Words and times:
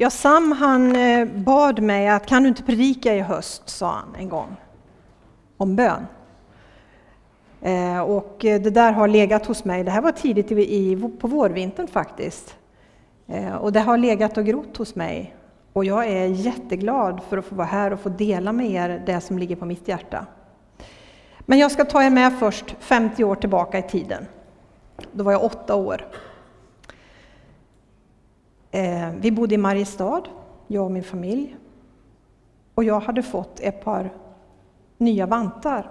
Ja, 0.00 0.10
Sam 0.10 0.52
han 0.52 0.96
eh, 0.96 1.28
bad 1.28 1.82
mig 1.82 2.08
att 2.08 2.26
kan 2.26 2.42
du 2.42 2.48
inte 2.48 2.62
predika 2.62 3.14
i 3.14 3.20
höst, 3.20 3.68
sa 3.68 3.90
han 3.90 4.14
en 4.18 4.28
gång, 4.28 4.56
om 5.56 5.76
bön. 5.76 6.06
Eh, 7.62 8.00
och 8.00 8.44
eh, 8.44 8.60
det 8.60 8.70
där 8.70 8.92
har 8.92 9.08
legat 9.08 9.46
hos 9.46 9.64
mig, 9.64 9.84
det 9.84 9.90
här 9.90 10.00
var 10.00 10.12
tidigt 10.12 10.52
i, 10.52 11.10
på 11.20 11.28
vårvintern 11.28 11.86
faktiskt. 11.86 12.56
Och 13.60 13.72
det 13.72 13.80
har 13.80 13.98
legat 13.98 14.38
och 14.38 14.44
grott 14.44 14.76
hos 14.76 14.94
mig. 14.94 15.36
Och 15.72 15.84
jag 15.84 16.06
är 16.06 16.26
jätteglad 16.26 17.20
för 17.28 17.38
att 17.38 17.44
få 17.44 17.54
vara 17.54 17.66
här 17.66 17.92
och 17.92 18.00
få 18.00 18.08
dela 18.08 18.52
med 18.52 18.70
er 18.70 19.02
det 19.06 19.20
som 19.20 19.38
ligger 19.38 19.56
på 19.56 19.64
mitt 19.64 19.88
hjärta. 19.88 20.26
Men 21.40 21.58
jag 21.58 21.72
ska 21.72 21.84
ta 21.84 22.02
er 22.02 22.10
med 22.10 22.38
först 22.38 22.76
50 22.80 23.24
år 23.24 23.34
tillbaka 23.34 23.78
i 23.78 23.82
tiden. 23.82 24.26
Då 25.12 25.24
var 25.24 25.32
jag 25.32 25.44
åtta 25.44 25.74
år. 25.74 26.06
Eh, 28.70 29.10
vi 29.10 29.30
bodde 29.30 29.54
i 29.54 29.58
Mariestad, 29.58 30.22
jag 30.66 30.84
och 30.84 30.90
min 30.90 31.04
familj. 31.04 31.56
Och 32.74 32.84
jag 32.84 33.00
hade 33.00 33.22
fått 33.22 33.60
ett 33.60 33.84
par 33.84 34.10
nya 34.98 35.26
vantar. 35.26 35.90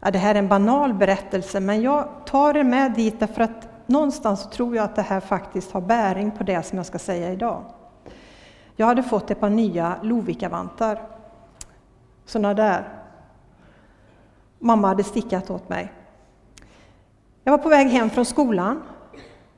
Ja, 0.00 0.10
det 0.10 0.18
här 0.18 0.34
är 0.34 0.38
en 0.38 0.48
banal 0.48 0.94
berättelse, 0.94 1.60
men 1.60 1.82
jag 1.82 2.08
tar 2.26 2.56
er 2.56 2.64
med 2.64 2.92
dit 2.92 3.20
därför 3.20 3.42
att 3.42 3.68
någonstans 3.86 4.50
tror 4.50 4.76
jag 4.76 4.84
att 4.84 4.96
det 4.96 5.02
här 5.02 5.20
faktiskt 5.20 5.72
har 5.72 5.80
bäring 5.80 6.30
på 6.30 6.44
det 6.44 6.62
som 6.62 6.76
jag 6.78 6.86
ska 6.86 6.98
säga 6.98 7.32
idag. 7.32 7.64
Jag 8.76 8.86
hade 8.86 9.02
fått 9.02 9.30
ett 9.30 9.40
par 9.40 9.50
nya 9.50 9.96
Lovikkavantar. 10.02 11.02
Sådana 12.24 12.54
där. 12.54 12.88
Mamma 14.58 14.88
hade 14.88 15.04
stickat 15.04 15.50
åt 15.50 15.68
mig. 15.68 15.92
Jag 17.44 17.52
var 17.52 17.58
på 17.58 17.68
väg 17.68 17.88
hem 17.88 18.10
från 18.10 18.24
skolan, 18.24 18.82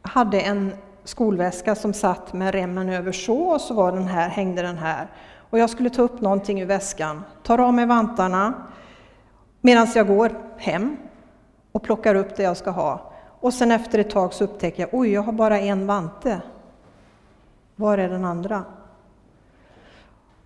hade 0.02 0.40
en 0.40 0.72
skolväska 1.04 1.74
som 1.74 1.92
satt 1.92 2.32
med 2.32 2.54
remmen 2.54 2.88
över 2.88 3.12
så 3.12 3.42
och 3.42 3.60
så 3.60 3.74
var 3.74 3.92
den 3.92 4.06
här, 4.06 4.28
hängde 4.28 4.62
den 4.62 4.78
här. 4.78 5.06
Och 5.50 5.58
jag 5.58 5.70
skulle 5.70 5.90
ta 5.90 6.02
upp 6.02 6.20
någonting 6.20 6.60
ur 6.60 6.66
väskan, 6.66 7.22
tar 7.42 7.58
av 7.58 7.74
mig 7.74 7.86
vantarna 7.86 8.54
medan 9.60 9.86
jag 9.94 10.06
går 10.06 10.32
hem 10.56 10.96
och 11.72 11.82
plockar 11.82 12.14
upp 12.14 12.36
det 12.36 12.42
jag 12.42 12.56
ska 12.56 12.70
ha. 12.70 13.12
Och 13.40 13.54
sen 13.54 13.70
efter 13.70 13.98
ett 13.98 14.10
tag 14.10 14.32
så 14.32 14.44
upptäcker 14.44 14.82
jag, 14.82 14.90
oj, 14.92 15.12
jag 15.12 15.22
har 15.22 15.32
bara 15.32 15.60
en 15.60 15.86
vante. 15.86 16.40
Var 17.76 17.98
är 17.98 18.08
den 18.08 18.24
andra? 18.24 18.64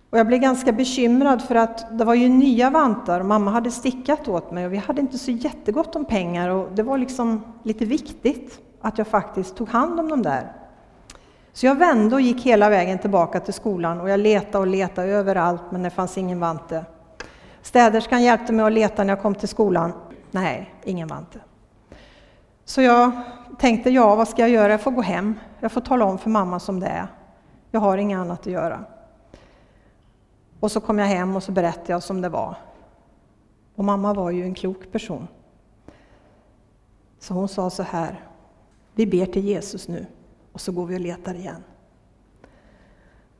Och 0.09 0.17
jag 0.17 0.27
blev 0.27 0.39
ganska 0.39 0.71
bekymrad 0.71 1.41
för 1.41 1.55
att 1.55 1.97
det 1.97 2.05
var 2.05 2.13
ju 2.13 2.29
nya 2.29 2.69
vantar 2.69 3.19
och 3.19 3.25
mamma 3.25 3.51
hade 3.51 3.71
stickat 3.71 4.27
åt 4.27 4.51
mig 4.51 4.65
och 4.65 4.73
vi 4.73 4.77
hade 4.77 5.01
inte 5.01 5.17
så 5.17 5.31
jättegott 5.31 5.95
om 5.95 6.05
pengar 6.05 6.49
och 6.49 6.69
det 6.75 6.83
var 6.83 6.97
liksom 6.97 7.43
lite 7.63 7.85
viktigt 7.85 8.59
att 8.81 8.97
jag 8.97 9.07
faktiskt 9.07 9.55
tog 9.55 9.69
hand 9.69 9.99
om 9.99 10.09
dem 10.09 10.21
där. 10.21 10.53
Så 11.53 11.65
jag 11.65 11.75
vände 11.75 12.15
och 12.15 12.21
gick 12.21 12.45
hela 12.45 12.69
vägen 12.69 12.99
tillbaka 12.99 13.39
till 13.39 13.53
skolan 13.53 14.01
och 14.01 14.09
jag 14.09 14.19
letade 14.19 14.57
och 14.57 14.67
letade 14.67 15.07
överallt 15.07 15.61
men 15.69 15.83
det 15.83 15.89
fanns 15.89 16.17
ingen 16.17 16.39
vante. 16.39 16.85
Städerskan 17.61 18.23
hjälpte 18.23 18.53
mig 18.53 18.65
att 18.65 18.71
leta 18.71 19.03
när 19.03 19.13
jag 19.13 19.21
kom 19.21 19.35
till 19.35 19.47
skolan. 19.47 19.93
Nej, 20.31 20.73
ingen 20.83 21.07
vante. 21.07 21.39
Så 22.65 22.81
jag 22.81 23.11
tänkte, 23.57 23.89
ja 23.89 24.15
vad 24.15 24.27
ska 24.27 24.41
jag 24.41 24.49
göra? 24.49 24.71
Jag 24.71 24.81
får 24.81 24.91
gå 24.91 25.01
hem. 25.01 25.39
Jag 25.59 25.71
får 25.71 25.81
tala 25.81 26.05
om 26.05 26.17
för 26.17 26.29
mamma 26.29 26.59
som 26.59 26.79
det 26.79 26.87
är. 26.87 27.07
Jag 27.71 27.79
har 27.79 27.97
inget 27.97 28.17
annat 28.19 28.39
att 28.39 28.45
göra. 28.53 28.83
Och 30.59 30.71
så 30.71 30.79
kom 30.79 30.99
jag 30.99 31.07
hem 31.07 31.35
och 31.35 31.43
så 31.43 31.51
berättade 31.51 31.91
jag 31.91 32.03
som 32.03 32.21
det 32.21 32.29
var. 32.29 32.55
Och 33.75 33.85
mamma 33.85 34.13
var 34.13 34.31
ju 34.31 34.43
en 34.43 34.53
klok 34.53 34.91
person. 34.91 35.27
Så 37.19 37.33
hon 37.33 37.47
sa 37.47 37.69
så 37.69 37.83
här, 37.83 38.26
vi 38.97 39.05
ber 39.05 39.25
till 39.25 39.45
Jesus 39.45 39.87
nu 39.87 40.05
och 40.51 40.61
så 40.61 40.71
går 40.71 40.85
vi 40.85 40.95
och 40.95 40.99
letar 40.99 41.35
igen. 41.35 41.63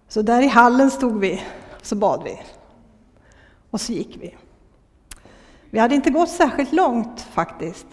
Så 0.07 0.21
där 0.21 0.41
i 0.41 0.47
hallen 0.47 0.91
stod 0.91 1.19
vi, 1.19 1.41
och 1.79 1.85
så 1.85 1.95
bad 1.95 2.23
vi. 2.23 2.39
Och 3.69 3.81
så 3.81 3.93
gick 3.93 4.17
vi. 4.21 4.35
Vi 5.69 5.79
hade 5.79 5.95
inte 5.95 6.09
gått 6.09 6.29
särskilt 6.29 6.73
långt 6.73 7.21
faktiskt. 7.21 7.87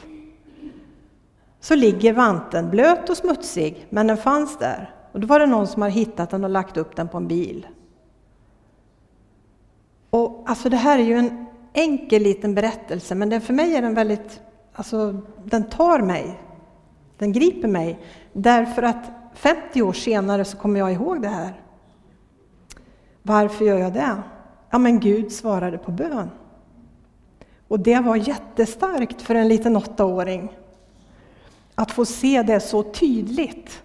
Så 1.60 1.74
ligger 1.74 2.12
vanten, 2.12 2.70
blöt 2.70 3.10
och 3.10 3.16
smutsig, 3.16 3.86
men 3.90 4.06
den 4.06 4.16
fanns 4.16 4.58
där. 4.58 4.94
Och 5.12 5.20
då 5.20 5.26
var 5.26 5.40
det 5.40 5.46
någon 5.46 5.66
som 5.66 5.82
hade 5.82 5.94
hittat 5.94 6.30
den 6.30 6.44
och 6.44 6.50
lagt 6.50 6.76
upp 6.76 6.96
den 6.96 7.08
på 7.08 7.16
en 7.16 7.28
bil. 7.28 7.66
Och 10.10 10.44
alltså 10.46 10.68
det 10.68 10.76
här 10.76 10.98
är 10.98 11.02
ju 11.02 11.14
en 11.14 11.46
enkel 11.72 12.22
liten 12.22 12.54
berättelse, 12.54 13.14
men 13.14 13.28
den, 13.28 13.40
för 13.40 13.54
mig 13.54 13.76
är 13.76 13.82
den 13.82 13.94
väldigt, 13.94 14.40
alltså 14.72 15.20
den 15.44 15.68
tar 15.68 15.98
mig. 15.98 16.40
Den 17.18 17.32
griper 17.32 17.68
mig, 17.68 17.98
därför 18.32 18.82
att 18.82 19.10
50 19.34 19.82
år 19.82 19.92
senare 19.92 20.44
så 20.44 20.56
kommer 20.56 20.80
jag 20.80 20.92
ihåg 20.92 21.22
det 21.22 21.28
här. 21.28 21.60
Varför 23.22 23.64
gör 23.64 23.78
jag 23.78 23.92
det? 23.92 24.22
Ja, 24.70 24.78
men 24.78 25.00
Gud 25.00 25.32
svarade 25.32 25.78
på 25.78 25.90
bön. 25.90 26.30
Och 27.68 27.80
det 27.80 28.00
var 28.00 28.16
jättestarkt 28.16 29.22
för 29.22 29.34
en 29.34 29.48
liten 29.48 29.76
åttaåring. 29.76 30.56
Att 31.74 31.90
få 31.90 32.04
se 32.04 32.42
det 32.42 32.60
så 32.60 32.82
tydligt. 32.82 33.82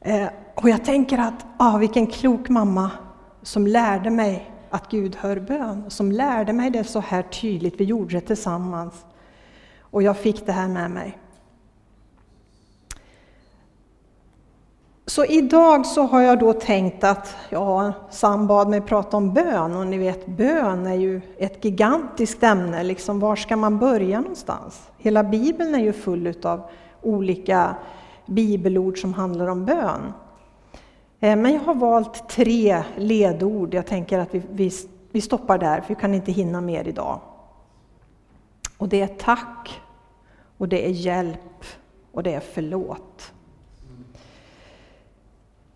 Eh, 0.00 0.28
och 0.54 0.68
jag 0.68 0.84
tänker 0.84 1.18
att, 1.18 1.46
ah, 1.56 1.78
vilken 1.78 2.06
klok 2.06 2.48
mamma 2.48 2.90
som 3.42 3.66
lärde 3.66 4.10
mig 4.10 4.52
att 4.70 4.90
Gud 4.90 5.16
hör 5.16 5.40
bön, 5.40 5.90
som 5.90 6.12
lärde 6.12 6.52
mig 6.52 6.70
det 6.70 6.84
så 6.84 7.00
här 7.00 7.22
tydligt. 7.22 7.80
Vi 7.80 7.84
gjorde 7.84 8.14
det 8.14 8.20
tillsammans. 8.20 8.94
Och 9.80 10.02
jag 10.02 10.16
fick 10.16 10.46
det 10.46 10.52
här 10.52 10.68
med 10.68 10.90
mig. 10.90 11.18
Så 15.06 15.24
idag 15.24 15.86
så 15.86 16.02
har 16.02 16.20
jag 16.20 16.38
då 16.38 16.52
tänkt 16.52 17.04
att, 17.04 17.36
ja, 17.50 17.92
Sam 18.10 18.46
bad 18.46 18.68
mig 18.68 18.80
prata 18.80 19.16
om 19.16 19.34
bön 19.34 19.76
och 19.76 19.86
ni 19.86 19.98
vet 19.98 20.26
bön 20.26 20.86
är 20.86 20.94
ju 20.94 21.20
ett 21.38 21.64
gigantiskt 21.64 22.42
ämne, 22.42 22.82
liksom 22.82 23.20
var 23.20 23.36
ska 23.36 23.56
man 23.56 23.78
börja 23.78 24.20
någonstans? 24.20 24.90
Hela 24.98 25.24
bibeln 25.24 25.74
är 25.74 25.78
ju 25.78 25.92
full 25.92 26.34
av 26.42 26.70
olika 27.02 27.76
bibelord 28.26 29.00
som 29.00 29.14
handlar 29.14 29.46
om 29.46 29.64
bön. 29.64 30.12
Eh, 31.20 31.36
men 31.36 31.52
jag 31.52 31.60
har 31.60 31.74
valt 31.74 32.28
tre 32.28 32.82
ledord, 32.96 33.74
jag 33.74 33.86
tänker 33.86 34.18
att 34.18 34.34
vi, 34.34 34.42
vi, 34.50 34.70
vi 35.10 35.20
stoppar 35.20 35.58
där 35.58 35.80
för 35.80 35.88
vi 35.88 36.00
kan 36.00 36.14
inte 36.14 36.32
hinna 36.32 36.60
mer 36.60 36.88
idag. 36.88 37.20
Och 38.78 38.88
det 38.88 39.00
är 39.00 39.06
tack, 39.06 39.80
och 40.58 40.68
det 40.68 40.86
är 40.86 40.90
hjälp 40.90 41.64
och 42.12 42.22
det 42.22 42.34
är 42.34 42.40
förlåt. 42.40 43.32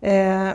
Eh, 0.01 0.49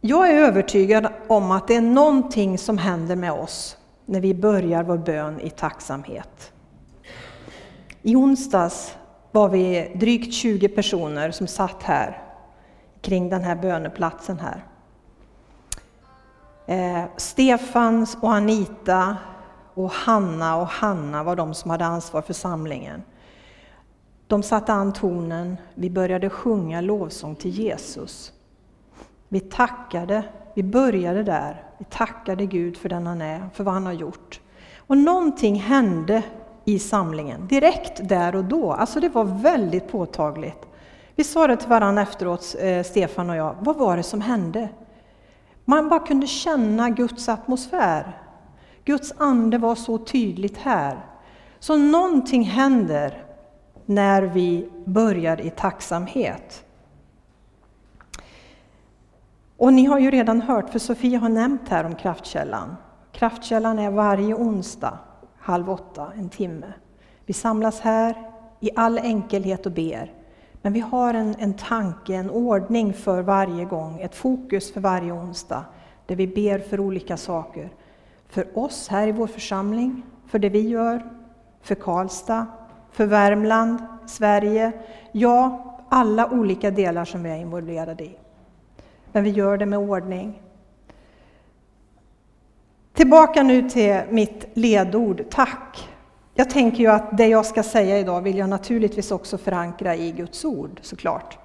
jag 0.00 0.30
är 0.30 0.34
övertygad 0.34 1.08
om 1.28 1.50
att 1.50 1.68
det 1.68 1.76
är 1.76 1.80
någonting 1.80 2.58
som 2.58 2.78
händer 2.78 3.16
med 3.16 3.32
oss 3.32 3.76
när 4.06 4.20
vi 4.20 4.34
börjar 4.34 4.82
vår 4.82 4.98
bön 4.98 5.40
i 5.40 5.50
tacksamhet. 5.50 6.52
I 8.02 8.16
onsdags 8.16 8.96
var 9.32 9.48
vi 9.48 9.92
drygt 9.94 10.34
20 10.34 10.68
personer 10.68 11.30
som 11.30 11.46
satt 11.46 11.82
här 11.82 12.22
kring 13.00 13.28
den 13.28 13.42
här 13.42 13.56
böneplatsen 13.56 14.38
här. 14.38 14.64
Eh, 16.66 17.04
Stefans 17.16 18.16
och 18.20 18.32
Anita 18.32 19.16
och 19.74 19.90
Hanna 19.90 20.56
och 20.56 20.66
Hanna 20.66 21.22
var 21.22 21.36
de 21.36 21.54
som 21.54 21.70
hade 21.70 21.84
ansvar 21.84 22.22
för 22.22 22.32
samlingen. 22.32 23.02
De 24.30 24.42
satte 24.42 24.72
an 24.72 24.92
tonen, 24.92 25.56
vi 25.74 25.90
började 25.90 26.30
sjunga 26.30 26.80
lovsång 26.80 27.36
till 27.36 27.50
Jesus. 27.50 28.32
Vi 29.28 29.40
tackade, 29.40 30.22
vi 30.54 30.62
började 30.62 31.22
där. 31.22 31.64
Vi 31.78 31.84
tackade 31.84 32.46
Gud 32.46 32.76
för 32.76 32.88
den 32.88 33.06
han 33.06 33.22
är, 33.22 33.48
för 33.54 33.64
vad 33.64 33.74
han 33.74 33.86
har 33.86 33.92
gjort. 33.92 34.40
Och 34.78 34.96
någonting 34.96 35.60
hände 35.60 36.22
i 36.64 36.78
samlingen, 36.78 37.46
direkt 37.46 38.08
där 38.08 38.34
och 38.34 38.44
då. 38.44 38.72
Alltså 38.72 39.00
det 39.00 39.08
var 39.08 39.24
väldigt 39.24 39.88
påtagligt. 39.88 40.66
Vi 41.14 41.24
sa 41.24 41.46
det 41.46 41.56
till 41.56 41.68
varandra 41.68 42.02
efteråt, 42.02 42.56
eh, 42.60 42.82
Stefan 42.82 43.30
och 43.30 43.36
jag, 43.36 43.56
vad 43.60 43.76
var 43.76 43.96
det 43.96 44.02
som 44.02 44.20
hände? 44.20 44.68
Man 45.64 45.88
bara 45.88 46.00
kunde 46.00 46.26
känna 46.26 46.90
Guds 46.90 47.28
atmosfär. 47.28 48.18
Guds 48.84 49.12
ande 49.16 49.58
var 49.58 49.74
så 49.74 49.98
tydligt 49.98 50.58
här. 50.58 51.06
Så 51.58 51.76
någonting 51.76 52.44
händer 52.44 53.26
när 53.90 54.22
vi 54.22 54.68
börjar 54.84 55.40
i 55.40 55.50
tacksamhet. 55.50 56.64
Och 59.56 59.72
ni 59.72 59.84
har 59.84 59.98
ju 59.98 60.10
redan 60.10 60.40
hört, 60.40 60.70
för 60.70 60.78
Sofia 60.78 61.18
har 61.18 61.28
nämnt 61.28 61.68
här 61.68 61.84
om 61.84 61.94
kraftkällan. 61.94 62.76
Kraftkällan 63.12 63.78
är 63.78 63.90
varje 63.90 64.34
onsdag, 64.34 64.98
halv 65.38 65.70
åtta, 65.70 66.12
en 66.16 66.28
timme. 66.28 66.72
Vi 67.26 67.32
samlas 67.32 67.80
här 67.80 68.30
i 68.60 68.70
all 68.76 68.98
enkelhet 68.98 69.66
och 69.66 69.72
ber. 69.72 70.12
Men 70.62 70.72
vi 70.72 70.80
har 70.80 71.14
en, 71.14 71.34
en 71.38 71.54
tanke, 71.54 72.14
en 72.14 72.30
ordning 72.30 72.92
för 72.92 73.22
varje 73.22 73.64
gång, 73.64 74.00
ett 74.00 74.14
fokus 74.14 74.72
för 74.72 74.80
varje 74.80 75.12
onsdag, 75.12 75.64
där 76.06 76.16
vi 76.16 76.26
ber 76.26 76.58
för 76.58 76.80
olika 76.80 77.16
saker. 77.16 77.72
För 78.28 78.58
oss 78.58 78.88
här 78.88 79.08
i 79.08 79.12
vår 79.12 79.26
församling, 79.26 80.02
för 80.26 80.38
det 80.38 80.48
vi 80.48 80.68
gör, 80.68 81.10
för 81.62 81.74
Karlstad, 81.74 82.46
för 82.92 83.06
Värmland, 83.06 83.78
Sverige, 84.06 84.72
ja, 85.12 85.66
alla 85.88 86.30
olika 86.30 86.70
delar 86.70 87.04
som 87.04 87.22
vi 87.22 87.30
är 87.30 87.36
involverade 87.36 88.04
i. 88.04 88.16
men 89.12 89.24
vi 89.24 89.30
gör 89.30 89.58
det 89.58 89.66
med 89.66 89.78
ordning. 89.78 90.42
Tillbaka 92.92 93.42
nu 93.42 93.70
till 93.70 94.00
mitt 94.10 94.46
ledord, 94.54 95.24
tack. 95.30 95.88
Jag 96.34 96.50
tänker 96.50 96.78
ju 96.78 96.86
att 96.86 97.16
det 97.18 97.26
jag 97.26 97.46
ska 97.46 97.62
säga 97.62 97.98
idag 97.98 98.20
vill 98.20 98.38
jag 98.38 98.48
naturligtvis 98.48 99.10
också 99.10 99.38
förankra 99.38 99.96
i 99.96 100.12
Guds 100.12 100.44
ord 100.44 100.78
såklart. 100.82 101.38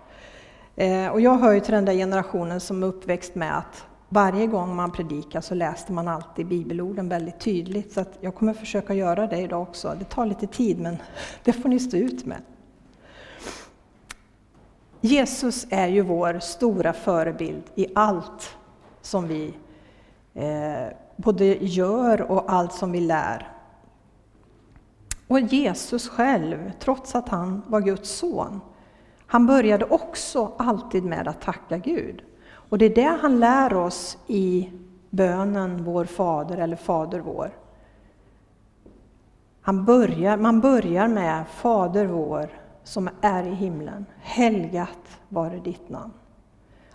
Eh, 0.75 1.07
och 1.07 1.21
jag 1.21 1.37
hör 1.37 1.53
ju 1.53 1.59
till 1.59 1.73
den 1.73 1.85
där 1.85 1.93
generationen 1.93 2.59
som 2.59 2.83
är 2.83 2.87
uppväxt 2.87 3.35
med 3.35 3.57
att 3.57 3.85
varje 4.09 4.47
gång 4.47 4.75
man 4.75 4.91
predikar 4.91 5.41
så 5.41 5.55
läste 5.55 5.93
man 5.93 6.07
alltid 6.07 6.47
bibelorden 6.47 7.09
väldigt 7.09 7.39
tydligt. 7.39 7.93
Så 7.93 8.01
att 8.01 8.17
jag 8.21 8.35
kommer 8.35 8.53
försöka 8.53 8.93
göra 8.93 9.27
det 9.27 9.37
idag 9.37 9.61
också. 9.61 9.95
Det 9.99 10.05
tar 10.05 10.25
lite 10.25 10.47
tid 10.47 10.79
men 10.79 10.97
det 11.43 11.53
får 11.53 11.69
ni 11.69 11.79
stå 11.79 11.97
ut 11.97 12.25
med. 12.25 12.41
Jesus 15.01 15.67
är 15.69 15.87
ju 15.87 16.01
vår 16.01 16.39
stora 16.39 16.93
förebild 16.93 17.63
i 17.75 17.87
allt 17.95 18.57
som 19.01 19.27
vi 19.27 19.53
eh, 20.33 20.87
både 21.15 21.45
gör 21.65 22.21
och 22.21 22.53
allt 22.53 22.73
som 22.73 22.91
vi 22.91 23.01
lär. 23.01 23.51
Och 25.27 25.39
Jesus 25.39 26.09
själv, 26.09 26.71
trots 26.79 27.15
att 27.15 27.29
han 27.29 27.61
var 27.67 27.81
Guds 27.81 28.09
son, 28.09 28.61
han 29.27 29.45
började 29.45 29.85
också 29.85 30.51
alltid 30.57 31.03
med 31.03 31.27
att 31.27 31.41
tacka 31.41 31.77
Gud. 31.77 32.23
Och 32.69 32.77
det 32.77 32.85
är 32.85 32.95
det 32.95 33.17
han 33.21 33.39
lär 33.39 33.73
oss 33.73 34.17
i 34.27 34.69
bönen 35.09 35.83
Vår 35.83 36.05
Fader 36.05 36.57
eller 36.57 36.75
Fader 36.75 37.19
vår. 37.19 37.51
Han 39.61 39.85
börjar, 39.85 40.37
man 40.37 40.61
börjar 40.61 41.07
med 41.07 41.43
Fader 41.47 42.05
vår 42.05 42.49
som 42.83 43.09
är 43.21 43.43
i 43.43 43.53
himlen. 43.53 44.05
Helgat 44.21 45.19
vare 45.29 45.59
ditt 45.59 45.89
namn. 45.89 46.13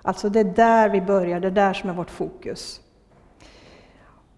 Alltså 0.02 0.28
det 0.28 0.40
är 0.40 0.44
där 0.44 0.88
vi 0.88 1.00
börjar, 1.00 1.40
det 1.40 1.48
är 1.48 1.52
där 1.52 1.72
som 1.72 1.90
är 1.90 1.94
vårt 1.94 2.10
fokus. 2.10 2.80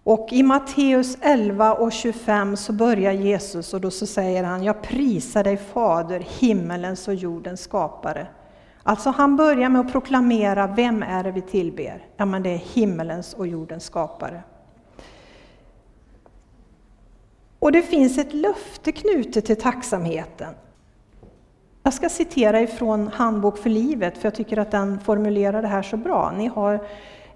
Och 0.03 0.27
i 0.31 0.43
Matteus 0.43 1.17
11 1.21 1.73
och 1.73 1.91
25 1.91 2.57
så 2.57 2.73
börjar 2.73 3.11
Jesus 3.11 3.73
och 3.73 3.81
då 3.81 3.91
så 3.91 4.05
säger 4.05 4.43
han, 4.43 4.63
jag 4.63 4.81
prisar 4.81 5.43
dig 5.43 5.57
Fader, 5.57 6.19
himmelens 6.19 7.07
och 7.07 7.15
jordens 7.15 7.61
skapare. 7.61 8.27
Alltså 8.83 9.09
han 9.09 9.35
börjar 9.35 9.69
med 9.69 9.81
att 9.81 9.91
proklamera, 9.91 10.67
vem 10.67 11.03
är 11.03 11.23
det 11.23 11.31
vi 11.31 11.41
tillber? 11.41 12.05
Ja 12.17 12.25
men 12.25 12.43
det 12.43 12.49
är 12.49 12.57
himmelens 12.57 13.33
och 13.33 13.47
jordens 13.47 13.83
skapare. 13.83 14.43
Och 17.59 17.71
det 17.71 17.81
finns 17.81 18.17
ett 18.17 18.33
löfte 18.33 18.91
knutet 18.91 19.45
till 19.45 19.61
tacksamheten. 19.61 20.53
Jag 21.83 21.93
ska 21.93 22.09
citera 22.09 22.61
ifrån 22.61 23.07
Handbok 23.07 23.57
för 23.57 23.69
livet, 23.69 24.17
för 24.17 24.25
jag 24.25 24.35
tycker 24.35 24.57
att 24.57 24.71
den 24.71 24.99
formulerar 24.99 25.61
det 25.61 25.67
här 25.67 25.81
så 25.81 25.97
bra. 25.97 26.33
Ni 26.37 26.47
har 26.47 26.73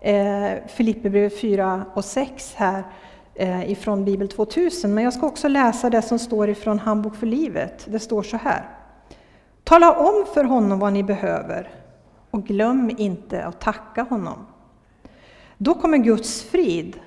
eh, 0.02 0.52
Filipperbrevet 0.68 1.42
4 1.42 1.86
och 1.94 2.06
6 2.06 2.54
här 2.56 2.84
eh, 3.36 3.72
ifrån 3.72 4.06
Bibel 4.06 4.28
2000, 4.28 4.94
men 4.94 5.04
jag 5.04 5.14
ska 5.14 5.28
också 5.28 5.48
läsa 5.48 5.90
det 5.90 6.02
som 6.02 6.20
står 6.20 6.50
ifrån 6.50 6.80
Handbok 6.80 7.16
för 7.16 7.28
livet. 7.28 7.86
Det 7.88 8.00
står 8.00 8.24
så 8.24 8.38
här. 8.38 8.77
Tala 9.68 9.98
om 9.98 10.26
för 10.34 10.44
honom 10.44 10.80
vad 10.80 10.94
ni 10.94 11.04
behöver 11.04 11.70
och 12.32 12.44
glöm 12.44 12.92
inte 12.98 13.46
att 13.46 13.62
tacka 13.62 14.04
honom. 14.04 14.46
Då 15.58 15.74
kommer 15.74 15.98
Guds 15.98 16.44
frid, 16.44 17.00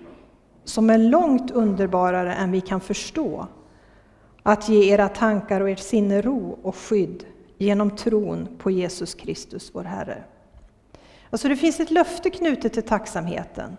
som 0.64 0.90
är 0.90 0.98
långt 0.98 1.50
underbarare 1.50 2.34
än 2.34 2.52
vi 2.52 2.60
kan 2.60 2.80
förstå, 2.80 3.46
att 4.42 4.68
ge 4.68 4.92
era 4.92 5.08
tankar 5.08 5.60
och 5.60 5.70
ert 5.70 5.78
sinne 5.78 6.22
ro 6.22 6.58
och 6.62 6.76
skydd 6.76 7.24
genom 7.58 7.90
tron 7.90 8.48
på 8.58 8.70
Jesus 8.70 9.14
Kristus, 9.14 9.70
vår 9.74 9.84
Herre. 9.84 10.24
Alltså 11.30 11.48
det 11.48 11.56
finns 11.56 11.80
ett 11.80 11.90
löfte 11.90 12.30
knutet 12.30 12.72
till 12.72 12.82
tacksamheten. 12.82 13.76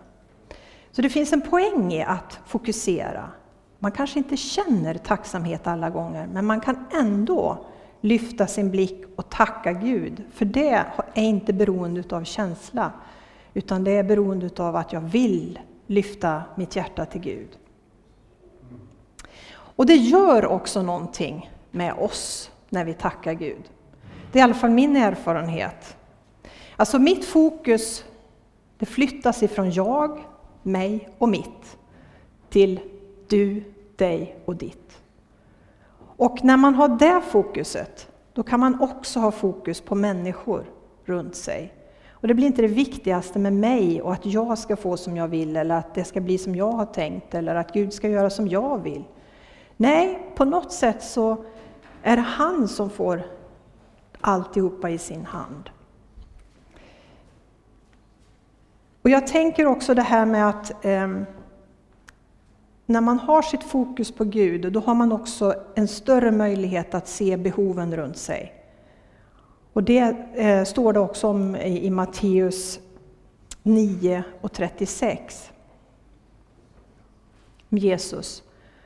Så 0.92 1.02
det 1.02 1.10
finns 1.10 1.32
en 1.32 1.40
poäng 1.40 1.92
i 1.92 2.02
att 2.02 2.40
fokusera. 2.46 3.30
Man 3.78 3.92
kanske 3.92 4.18
inte 4.18 4.36
känner 4.36 4.94
tacksamhet 4.94 5.66
alla 5.66 5.90
gånger, 5.90 6.26
men 6.26 6.46
man 6.46 6.60
kan 6.60 6.84
ändå 6.92 7.66
lyfta 8.02 8.46
sin 8.46 8.70
blick 8.70 9.04
och 9.16 9.30
tacka 9.30 9.72
Gud. 9.72 10.22
För 10.32 10.44
det 10.44 10.84
är 11.14 11.22
inte 11.22 11.52
beroende 11.52 12.16
av 12.16 12.24
känsla, 12.24 12.92
utan 13.54 13.84
det 13.84 13.90
är 13.90 14.02
beroende 14.02 14.64
av 14.64 14.76
att 14.76 14.92
jag 14.92 15.00
vill 15.00 15.58
lyfta 15.86 16.42
mitt 16.56 16.76
hjärta 16.76 17.04
till 17.04 17.20
Gud. 17.20 17.48
Och 19.52 19.86
det 19.86 19.96
gör 19.96 20.46
också 20.46 20.82
någonting 20.82 21.50
med 21.70 21.92
oss 21.92 22.50
när 22.68 22.84
vi 22.84 22.94
tackar 22.94 23.32
Gud. 23.32 23.70
Det 24.32 24.38
är 24.38 24.40
i 24.40 24.44
alla 24.44 24.54
fall 24.54 24.70
min 24.70 24.96
erfarenhet. 24.96 25.96
Alltså 26.76 26.98
mitt 26.98 27.24
fokus, 27.24 28.04
det 28.78 28.86
flyttas 28.86 29.42
ifrån 29.42 29.70
jag, 29.70 30.24
mig 30.62 31.08
och 31.18 31.28
mitt 31.28 31.78
till 32.50 32.80
du, 33.28 33.64
dig 33.96 34.36
och 34.44 34.56
ditt. 34.56 35.01
Och 36.22 36.44
när 36.44 36.56
man 36.56 36.74
har 36.74 36.88
det 36.88 37.20
fokuset, 37.20 38.08
då 38.32 38.42
kan 38.42 38.60
man 38.60 38.80
också 38.80 39.20
ha 39.20 39.30
fokus 39.30 39.80
på 39.80 39.94
människor 39.94 40.70
runt 41.04 41.34
sig. 41.34 41.72
Och 42.10 42.28
det 42.28 42.34
blir 42.34 42.46
inte 42.46 42.62
det 42.62 42.68
viktigaste 42.68 43.38
med 43.38 43.52
mig 43.52 44.02
och 44.02 44.12
att 44.12 44.26
jag 44.26 44.58
ska 44.58 44.76
få 44.76 44.96
som 44.96 45.16
jag 45.16 45.28
vill 45.28 45.56
eller 45.56 45.74
att 45.74 45.94
det 45.94 46.04
ska 46.04 46.20
bli 46.20 46.38
som 46.38 46.54
jag 46.54 46.72
har 46.72 46.86
tänkt 46.86 47.34
eller 47.34 47.54
att 47.54 47.72
Gud 47.72 47.92
ska 47.92 48.08
göra 48.08 48.30
som 48.30 48.48
jag 48.48 48.78
vill. 48.82 49.04
Nej, 49.76 50.32
på 50.36 50.44
något 50.44 50.72
sätt 50.72 51.02
så 51.02 51.44
är 52.02 52.16
det 52.16 52.22
han 52.22 52.68
som 52.68 52.90
får 52.90 53.22
alltihopa 54.20 54.90
i 54.90 54.98
sin 54.98 55.26
hand. 55.26 55.70
Och 59.02 59.10
jag 59.10 59.26
tänker 59.26 59.66
också 59.66 59.94
det 59.94 60.02
här 60.02 60.26
med 60.26 60.48
att 60.48 60.84
eh, 60.84 61.08
när 62.92 63.00
man 63.00 63.18
har 63.18 63.42
sitt 63.42 63.62
fokus 63.62 64.12
på 64.12 64.24
Gud, 64.24 64.72
då 64.72 64.80
har 64.80 64.94
man 64.94 65.12
också 65.12 65.54
en 65.74 65.88
större 65.88 66.30
möjlighet 66.30 66.94
att 66.94 67.08
se 67.08 67.36
behoven 67.36 67.96
runt 67.96 68.16
sig. 68.16 68.52
Och 69.72 69.82
det 69.82 70.16
eh, 70.34 70.64
står 70.64 70.92
det 70.92 71.00
också 71.00 71.28
om 71.28 71.56
i, 71.56 71.86
i 71.86 71.90
Matteus 71.90 72.80
9 73.62 74.24
och 74.40 74.52
36. 74.52 75.52
Jesus, 77.68 78.42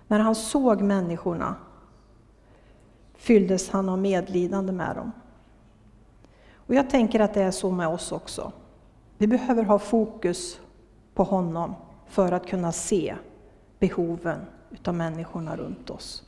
när 0.09 0.19
han 0.19 0.35
såg 0.35 0.81
människorna 0.81 1.55
fylldes 3.15 3.71
han 3.71 3.89
av 3.89 3.99
medlidande 3.99 4.73
med 4.73 4.97
dem. 4.97 5.13
Och 6.55 6.75
jag 6.75 6.91
tänker 6.91 7.21
att 7.21 7.35
det 7.35 7.43
är 7.43 7.51
så 7.51 7.71
med 7.71 7.89
oss 7.89 8.13
också. 8.13 8.53
Vi 9.19 9.27
behöver 9.27 9.63
ha 9.63 9.79
fokus 9.79 10.61
på 11.15 11.23
honom 11.23 11.75
för 12.07 12.33
att 12.33 12.47
kunna 12.47 12.73
se 12.73 13.17
behoven 13.79 14.41
utav 14.71 14.95
människorna 14.95 15.57
runt 15.57 15.91
oss. 15.91 16.23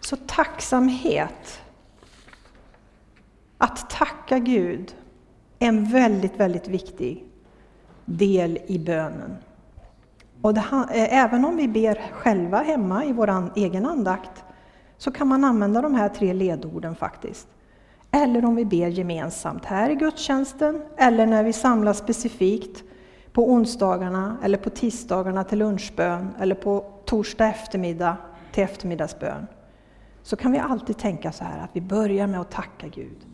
Så 0.00 0.16
tacksamhet, 0.16 1.60
att 3.58 3.90
tacka 3.90 4.38
Gud, 4.38 4.94
är 5.58 5.68
en 5.68 5.84
väldigt, 5.84 6.36
väldigt 6.36 6.68
viktig 6.68 7.24
del 8.04 8.58
i 8.66 8.78
bönen. 8.78 9.36
Och 10.42 10.54
det, 10.54 10.60
eh, 10.60 11.18
även 11.24 11.44
om 11.44 11.56
vi 11.56 11.68
ber 11.68 12.12
själva 12.12 12.58
hemma 12.58 13.04
i 13.04 13.12
vår 13.12 13.50
egen 13.56 13.86
andakt, 13.86 14.44
så 14.98 15.10
kan 15.10 15.28
man 15.28 15.44
använda 15.44 15.82
de 15.82 15.94
här 15.94 16.08
tre 16.08 16.32
ledorden 16.32 16.96
faktiskt. 16.96 17.48
Eller 18.10 18.44
om 18.44 18.56
vi 18.56 18.64
ber 18.64 18.88
gemensamt 18.88 19.64
här 19.64 19.90
i 19.90 19.94
gudstjänsten, 19.94 20.82
eller 20.96 21.26
när 21.26 21.42
vi 21.42 21.52
samlas 21.52 21.98
specifikt 21.98 22.84
på 23.32 23.50
onsdagarna 23.50 24.36
eller 24.42 24.58
på 24.58 24.70
tisdagarna 24.70 25.44
till 25.44 25.58
lunchbön, 25.58 26.34
eller 26.40 26.54
på 26.54 26.84
torsdag 27.04 27.48
eftermiddag 27.48 28.16
till 28.52 28.62
eftermiddagsbön. 28.64 29.46
Så 30.22 30.36
kan 30.36 30.52
vi 30.52 30.58
alltid 30.58 30.98
tänka 30.98 31.32
så 31.32 31.44
här 31.44 31.58
att 31.64 31.70
vi 31.72 31.80
börjar 31.80 32.26
med 32.26 32.40
att 32.40 32.50
tacka 32.50 32.88
Gud. 32.88 33.26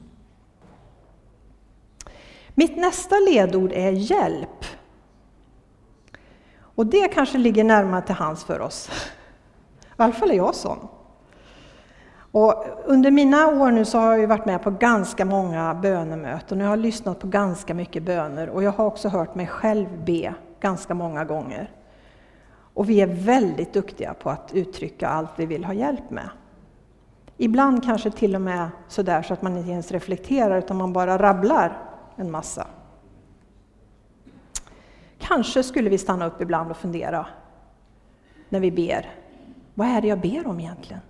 Mitt 2.55 2.77
nästa 2.77 3.17
ledord 3.17 3.73
är 3.73 3.91
hjälp. 3.91 4.65
Och 6.57 6.87
det 6.87 7.09
kanske 7.09 7.39
ligger 7.39 7.65
närmare 7.65 8.03
till 8.03 8.15
hands 8.15 8.45
för 8.45 8.61
oss. 8.61 8.91
I 9.83 9.89
alla 9.97 10.13
fall 10.13 10.31
är 10.31 10.35
jag 10.35 10.55
sån. 10.55 10.89
Och 12.35 12.65
under 12.85 13.11
mina 13.11 13.47
år 13.47 13.71
nu 13.71 13.85
så 13.85 13.99
har 13.99 14.17
jag 14.17 14.29
varit 14.29 14.47
med 14.47 14.63
på 14.63 14.71
ganska 14.71 15.25
många 15.25 15.75
bönemöten 15.75 16.59
och 16.59 16.65
jag 16.65 16.71
har 16.71 16.77
lyssnat 16.77 17.19
på 17.19 17.27
ganska 17.27 17.75
mycket 17.75 18.03
böner 18.03 18.49
och 18.49 18.63
jag 18.63 18.73
har 18.73 18.87
också 18.87 19.09
hört 19.09 19.35
mig 19.35 19.47
själv 19.47 19.87
be 20.05 20.35
ganska 20.61 20.95
många 20.95 21.25
gånger. 21.25 21.71
Och 22.75 22.89
vi 22.89 23.01
är 23.01 23.07
väldigt 23.07 23.73
duktiga 23.73 24.15
på 24.15 24.31
att 24.31 24.51
uttrycka 24.55 25.09
allt 25.09 25.31
vi 25.37 25.47
vill 25.47 25.65
ha 25.65 25.75
hjälp 25.75 26.11
med. 26.11 26.29
Ibland 27.37 27.85
kanske 27.85 28.11
till 28.11 28.35
och 28.35 28.41
med 28.41 28.69
sådär 28.89 29.23
så 29.23 29.35
att 29.35 29.43
man 29.43 29.57
inte 29.57 29.71
ens 29.71 29.93
reflekterar 29.93 30.59
utan 30.59 30.77
man 30.77 30.93
bara 30.93 31.19
rabblar 31.19 31.79
en 32.17 32.31
massa. 32.31 32.67
Kanske 35.19 35.63
skulle 35.63 35.91
vi 35.91 35.99
stanna 35.99 36.27
upp 36.27 36.41
ibland 36.41 36.71
och 36.71 36.77
fundera 36.77 37.27
när 38.49 38.61
vi 38.61 38.71
ber. 38.71 39.11
Vad 39.75 39.89
är 39.89 40.01
det 40.01 40.09
jag 40.09 40.21
ber 40.21 40.47
om 40.47 40.61
egentligen? 40.61 41.01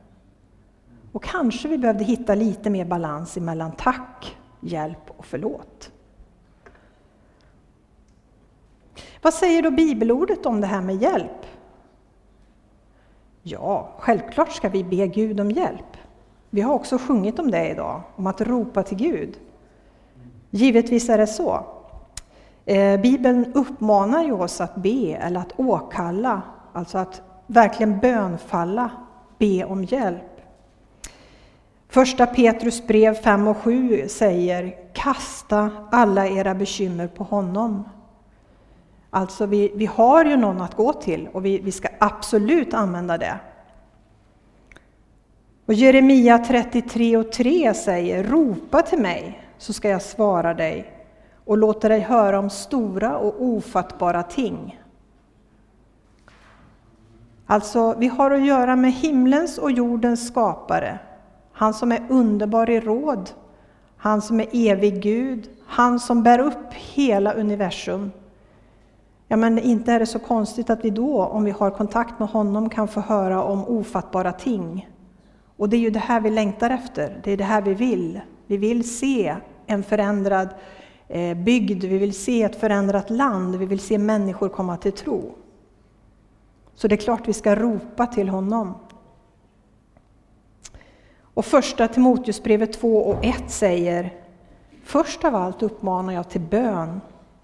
Och 1.14 1.22
kanske 1.22 1.68
vi 1.68 1.78
behövde 1.78 2.04
hitta 2.04 2.34
lite 2.34 2.70
mer 2.70 2.84
balans 2.84 3.36
mellan 3.36 3.72
tack, 3.72 4.36
hjälp 4.60 5.10
och 5.16 5.26
förlåt. 5.26 5.92
Vad 9.22 9.34
säger 9.34 9.62
då 9.62 9.70
bibelordet 9.70 10.46
om 10.46 10.60
det 10.60 10.66
här 10.66 10.80
med 10.80 11.02
hjälp? 11.02 11.46
Ja, 13.42 13.88
självklart 13.98 14.52
ska 14.52 14.68
vi 14.68 14.84
be 14.84 15.06
Gud 15.06 15.40
om 15.40 15.50
hjälp. 15.50 15.96
Vi 16.50 16.60
har 16.60 16.74
också 16.74 16.98
sjungit 16.98 17.38
om 17.38 17.50
det 17.50 17.70
idag, 17.70 18.02
om 18.16 18.26
att 18.26 18.40
ropa 18.40 18.82
till 18.82 18.98
Gud. 18.98 19.38
Givetvis 20.50 21.08
är 21.08 21.18
det 21.18 21.26
så. 21.26 21.66
Eh, 22.64 23.00
Bibeln 23.00 23.52
uppmanar 23.54 24.24
ju 24.24 24.32
oss 24.32 24.60
att 24.60 24.74
be 24.74 25.16
eller 25.20 25.40
att 25.40 25.52
åkalla, 25.60 26.42
alltså 26.72 26.98
att 26.98 27.22
verkligen 27.46 27.98
bönfalla, 27.98 28.90
be 29.38 29.64
om 29.64 29.84
hjälp. 29.84 30.33
Första 31.94 32.26
Petrus 32.26 32.86
brev 32.86 33.14
5 33.14 33.48
och 33.48 33.56
7 33.56 34.08
säger 34.08 34.74
Kasta 34.92 35.70
alla 35.92 36.28
era 36.28 36.54
bekymmer 36.54 37.06
på 37.06 37.24
honom. 37.24 37.88
Alltså 39.10 39.46
vi, 39.46 39.72
vi 39.74 39.86
har 39.86 40.24
ju 40.24 40.36
någon 40.36 40.60
att 40.60 40.74
gå 40.74 40.92
till 40.92 41.28
och 41.32 41.44
vi, 41.44 41.58
vi 41.58 41.72
ska 41.72 41.88
absolut 42.00 42.74
använda 42.74 43.18
det. 43.18 43.38
Och 45.66 45.74
Jeremia 45.74 46.38
33 46.38 47.16
och 47.16 47.32
3 47.32 47.74
säger 47.74 48.24
Ropa 48.24 48.82
till 48.82 49.00
mig 49.00 49.42
så 49.58 49.72
ska 49.72 49.88
jag 49.88 50.02
svara 50.02 50.54
dig 50.54 50.92
och 51.44 51.58
låta 51.58 51.88
dig 51.88 52.00
höra 52.00 52.38
om 52.38 52.50
stora 52.50 53.16
och 53.18 53.42
ofattbara 53.42 54.22
ting. 54.22 54.80
Alltså, 57.46 57.94
vi 57.98 58.08
har 58.08 58.30
att 58.30 58.46
göra 58.46 58.76
med 58.76 58.92
himlens 58.92 59.58
och 59.58 59.70
jordens 59.70 60.28
skapare, 60.28 60.98
han 61.54 61.74
som 61.74 61.92
är 61.92 62.06
underbar 62.08 62.70
i 62.70 62.80
råd, 62.80 63.30
han 63.96 64.22
som 64.22 64.40
är 64.40 64.46
evig 64.52 65.02
Gud, 65.02 65.48
han 65.66 66.00
som 66.00 66.22
bär 66.22 66.38
upp 66.38 66.72
hela 66.72 67.32
universum. 67.32 68.12
Ja, 69.28 69.36
men 69.36 69.58
inte 69.58 69.92
är 69.92 69.98
det 69.98 70.06
så 70.06 70.18
konstigt 70.18 70.70
att 70.70 70.84
vi 70.84 70.90
då, 70.90 71.24
om 71.24 71.44
vi 71.44 71.50
har 71.50 71.70
kontakt 71.70 72.18
med 72.18 72.28
honom, 72.28 72.70
kan 72.70 72.88
få 72.88 73.00
höra 73.00 73.42
om 73.42 73.64
ofattbara 73.64 74.32
ting. 74.32 74.88
Och 75.56 75.68
det 75.68 75.76
är 75.76 75.80
ju 75.80 75.90
det 75.90 75.98
här 75.98 76.20
vi 76.20 76.30
längtar 76.30 76.70
efter, 76.70 77.20
det 77.24 77.30
är 77.32 77.36
det 77.36 77.44
här 77.44 77.62
vi 77.62 77.74
vill. 77.74 78.20
Vi 78.46 78.56
vill 78.56 78.96
se 78.98 79.36
en 79.66 79.82
förändrad 79.82 80.48
eh, 81.08 81.36
bygd, 81.36 81.84
vi 81.84 81.98
vill 81.98 82.14
se 82.14 82.42
ett 82.42 82.56
förändrat 82.56 83.10
land, 83.10 83.56
vi 83.56 83.66
vill 83.66 83.80
se 83.80 83.98
människor 83.98 84.48
komma 84.48 84.76
till 84.76 84.92
tro. 84.92 85.34
Så 86.74 86.88
det 86.88 86.94
är 86.94 86.96
klart 86.96 87.28
vi 87.28 87.32
ska 87.32 87.54
ropa 87.54 88.06
till 88.06 88.28
honom. 88.28 88.74
Och 91.34 91.44
första 91.44 91.88
Timoteusbrevet 91.88 92.72
2 92.72 92.96
och 92.96 93.24
1 93.24 93.50
säger 93.50 94.20
Först 94.84 95.24
av 95.24 95.34
allt 95.34 95.62
uppmanar 95.62 96.12
jag 96.12 96.30
till 96.30 96.40
bön, 96.40 97.00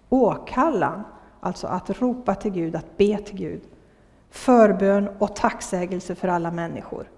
åkallan, 0.09 1.03
alltså 1.41 1.67
att 1.67 2.01
ropa 2.01 2.35
till 2.35 2.51
Gud, 2.51 2.77
att 2.77 2.97
be 2.97 3.19
till 3.19 3.37
Gud, 3.37 3.61
förbön 4.31 5.09
och 5.19 5.37
tacksägelse 5.37 6.15
för 6.15 6.29
alla 6.29 6.51
människor. 6.51 7.11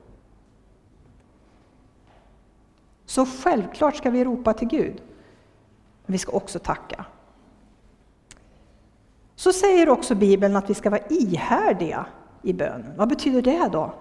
Så 3.07 3.27
självklart 3.27 3.97
ska 3.97 4.11
vi 4.11 4.25
ropa 4.25 4.53
till 4.53 4.69
Gud, 4.69 5.03
men 6.07 6.13
vi 6.13 6.19
ska 6.19 6.33
också 6.33 6.59
tacka. 6.59 7.05
Så 9.37 9.53
säger 9.53 9.89
också 9.89 10.15
Bibeln 10.15 10.57
att 10.57 10.71
vi 10.71 10.75
ska 10.75 10.91
vara 10.91 11.07
ihärdiga 11.11 12.07
i 12.43 12.53
bönen. 12.53 12.93
Vad 12.97 13.09
betyder 13.09 13.43
det 13.43 13.69
då? 13.73 13.95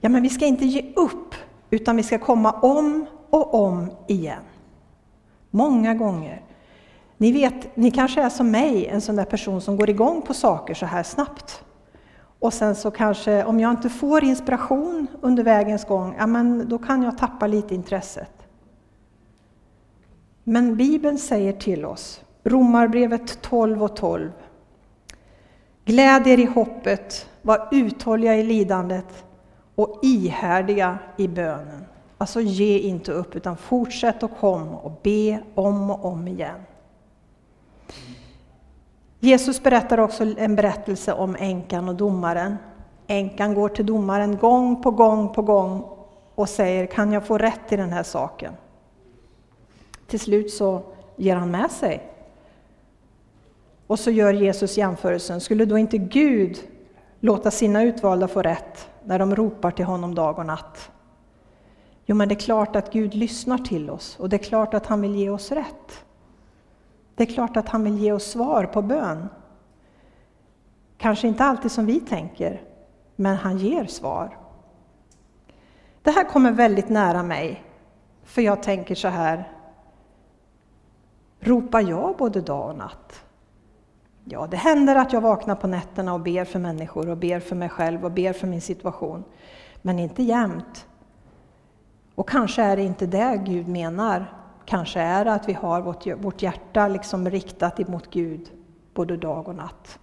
Ja, 0.00 0.08
men 0.08 0.22
vi 0.22 0.28
ska 0.28 0.46
inte 0.46 0.66
ge 0.66 0.92
upp, 0.96 1.34
utan 1.70 1.96
vi 1.96 2.02
ska 2.02 2.18
komma 2.18 2.52
om 2.52 3.06
och 3.30 3.54
om 3.54 3.90
igen. 4.06 4.42
Många 5.50 5.94
gånger. 5.94 6.42
Ni 7.16 7.32
vet, 7.32 7.76
ni 7.76 7.90
kanske 7.90 8.22
är 8.22 8.28
som 8.28 8.50
mig, 8.50 8.86
en 8.86 9.00
sån 9.00 9.16
där 9.16 9.24
person 9.24 9.60
som 9.60 9.76
går 9.76 9.90
igång 9.90 10.22
på 10.22 10.34
saker 10.34 10.74
så 10.74 10.86
här 10.86 11.02
snabbt. 11.02 11.64
Och 12.38 12.54
sen 12.54 12.74
så 12.74 12.90
kanske, 12.90 13.44
om 13.44 13.60
jag 13.60 13.70
inte 13.70 13.88
får 13.88 14.24
inspiration 14.24 15.06
under 15.20 15.44
vägens 15.44 15.84
gång, 15.84 16.14
ja 16.18 16.26
men 16.26 16.68
då 16.68 16.78
kan 16.78 17.02
jag 17.02 17.18
tappa 17.18 17.46
lite 17.46 17.74
intresset. 17.74 18.32
Men 20.44 20.76
Bibeln 20.76 21.18
säger 21.18 21.52
till 21.52 21.84
oss, 21.84 22.20
Romarbrevet 22.44 23.42
12 23.42 23.82
och 23.82 23.96
12. 23.96 24.30
Gläd 25.84 26.26
er 26.26 26.38
i 26.38 26.44
hoppet, 26.44 27.28
var 27.42 27.68
uthålliga 27.72 28.36
i 28.36 28.42
lidandet 28.42 29.24
och 29.74 29.98
ihärdiga 30.02 30.98
i 31.16 31.28
bönen. 31.28 31.84
Alltså 32.18 32.40
ge 32.40 32.78
inte 32.78 33.12
upp, 33.12 33.36
utan 33.36 33.56
fortsätt 33.56 34.22
och 34.22 34.38
kom 34.40 34.68
och 34.68 34.92
be 35.02 35.42
om 35.54 35.90
och 35.90 36.04
om 36.04 36.28
igen. 36.28 36.60
Jesus 39.20 39.62
berättar 39.62 39.98
också 39.98 40.24
en 40.38 40.56
berättelse 40.56 41.12
om 41.12 41.36
änkan 41.38 41.88
och 41.88 41.94
domaren. 41.94 42.56
Änkan 43.06 43.54
går 43.54 43.68
till 43.68 43.86
domaren 43.86 44.36
gång 44.36 44.82
på 44.82 44.90
gång 44.90 45.34
på 45.34 45.42
gång 45.42 45.84
och 46.34 46.48
säger, 46.48 46.86
kan 46.86 47.12
jag 47.12 47.26
få 47.26 47.38
rätt 47.38 47.72
i 47.72 47.76
den 47.76 47.92
här 47.92 48.02
saken? 48.02 48.52
Till 50.06 50.20
slut 50.20 50.52
så 50.52 50.82
ger 51.16 51.36
han 51.36 51.50
med 51.50 51.70
sig. 51.70 52.02
Och 53.86 53.98
så 53.98 54.10
gör 54.10 54.32
Jesus 54.32 54.78
jämförelsen, 54.78 55.40
skulle 55.40 55.64
då 55.64 55.78
inte 55.78 55.98
Gud 55.98 56.58
låta 57.20 57.50
sina 57.50 57.82
utvalda 57.82 58.28
få 58.28 58.42
rätt 58.42 58.90
när 59.04 59.18
de 59.18 59.36
ropar 59.36 59.70
till 59.70 59.84
honom 59.84 60.14
dag 60.14 60.38
och 60.38 60.46
natt? 60.46 60.90
Jo, 62.04 62.16
men 62.16 62.28
det 62.28 62.34
är 62.34 62.40
klart 62.40 62.76
att 62.76 62.92
Gud 62.92 63.14
lyssnar 63.14 63.58
till 63.58 63.90
oss 63.90 64.18
och 64.18 64.28
det 64.28 64.36
är 64.36 64.44
klart 64.44 64.74
att 64.74 64.86
han 64.86 65.00
vill 65.00 65.14
ge 65.14 65.30
oss 65.30 65.52
rätt. 65.52 66.04
Det 67.14 67.22
är 67.22 67.34
klart 67.34 67.56
att 67.56 67.68
han 67.68 67.84
vill 67.84 67.98
ge 67.98 68.12
oss 68.12 68.24
svar 68.24 68.64
på 68.64 68.82
bön. 68.82 69.28
Kanske 70.98 71.28
inte 71.28 71.44
alltid 71.44 71.72
som 71.72 71.86
vi 71.86 72.00
tänker, 72.00 72.62
men 73.16 73.36
han 73.36 73.58
ger 73.58 73.84
svar. 73.84 74.38
Det 76.02 76.10
här 76.10 76.24
kommer 76.24 76.52
väldigt 76.52 76.88
nära 76.88 77.22
mig, 77.22 77.64
för 78.24 78.42
jag 78.42 78.62
tänker 78.62 78.94
så 78.94 79.08
här. 79.08 79.52
Ropar 81.40 81.80
jag 81.80 82.16
både 82.16 82.40
dag 82.40 82.70
och 82.70 82.76
natt? 82.76 83.24
Ja, 84.24 84.46
det 84.46 84.56
händer 84.56 84.96
att 84.96 85.12
jag 85.12 85.20
vaknar 85.20 85.54
på 85.54 85.66
nätterna 85.66 86.14
och 86.14 86.20
ber 86.20 86.44
för 86.44 86.58
människor 86.58 87.08
och 87.08 87.16
ber 87.16 87.40
för 87.40 87.56
mig 87.56 87.68
själv 87.68 88.04
och 88.04 88.12
ber 88.12 88.32
för 88.32 88.46
min 88.46 88.60
situation. 88.60 89.24
Men 89.82 89.98
inte 89.98 90.22
jämt. 90.22 90.86
Och 92.14 92.28
kanske 92.28 92.62
är 92.62 92.76
det 92.76 92.82
inte 92.82 93.06
det 93.06 93.42
Gud 93.46 93.68
menar 93.68 94.40
kanske 94.70 95.00
är 95.00 95.24
det 95.24 95.32
att 95.32 95.48
vi 95.48 95.52
har 95.52 95.80
vårt, 95.80 96.06
vårt 96.06 96.42
hjärta 96.42 96.88
liksom 96.88 97.30
riktat 97.30 97.80
emot 97.80 98.10
Gud 98.10 98.50
både 98.94 99.16
dag 99.16 99.48
och 99.48 99.54
natt. 99.54 99.98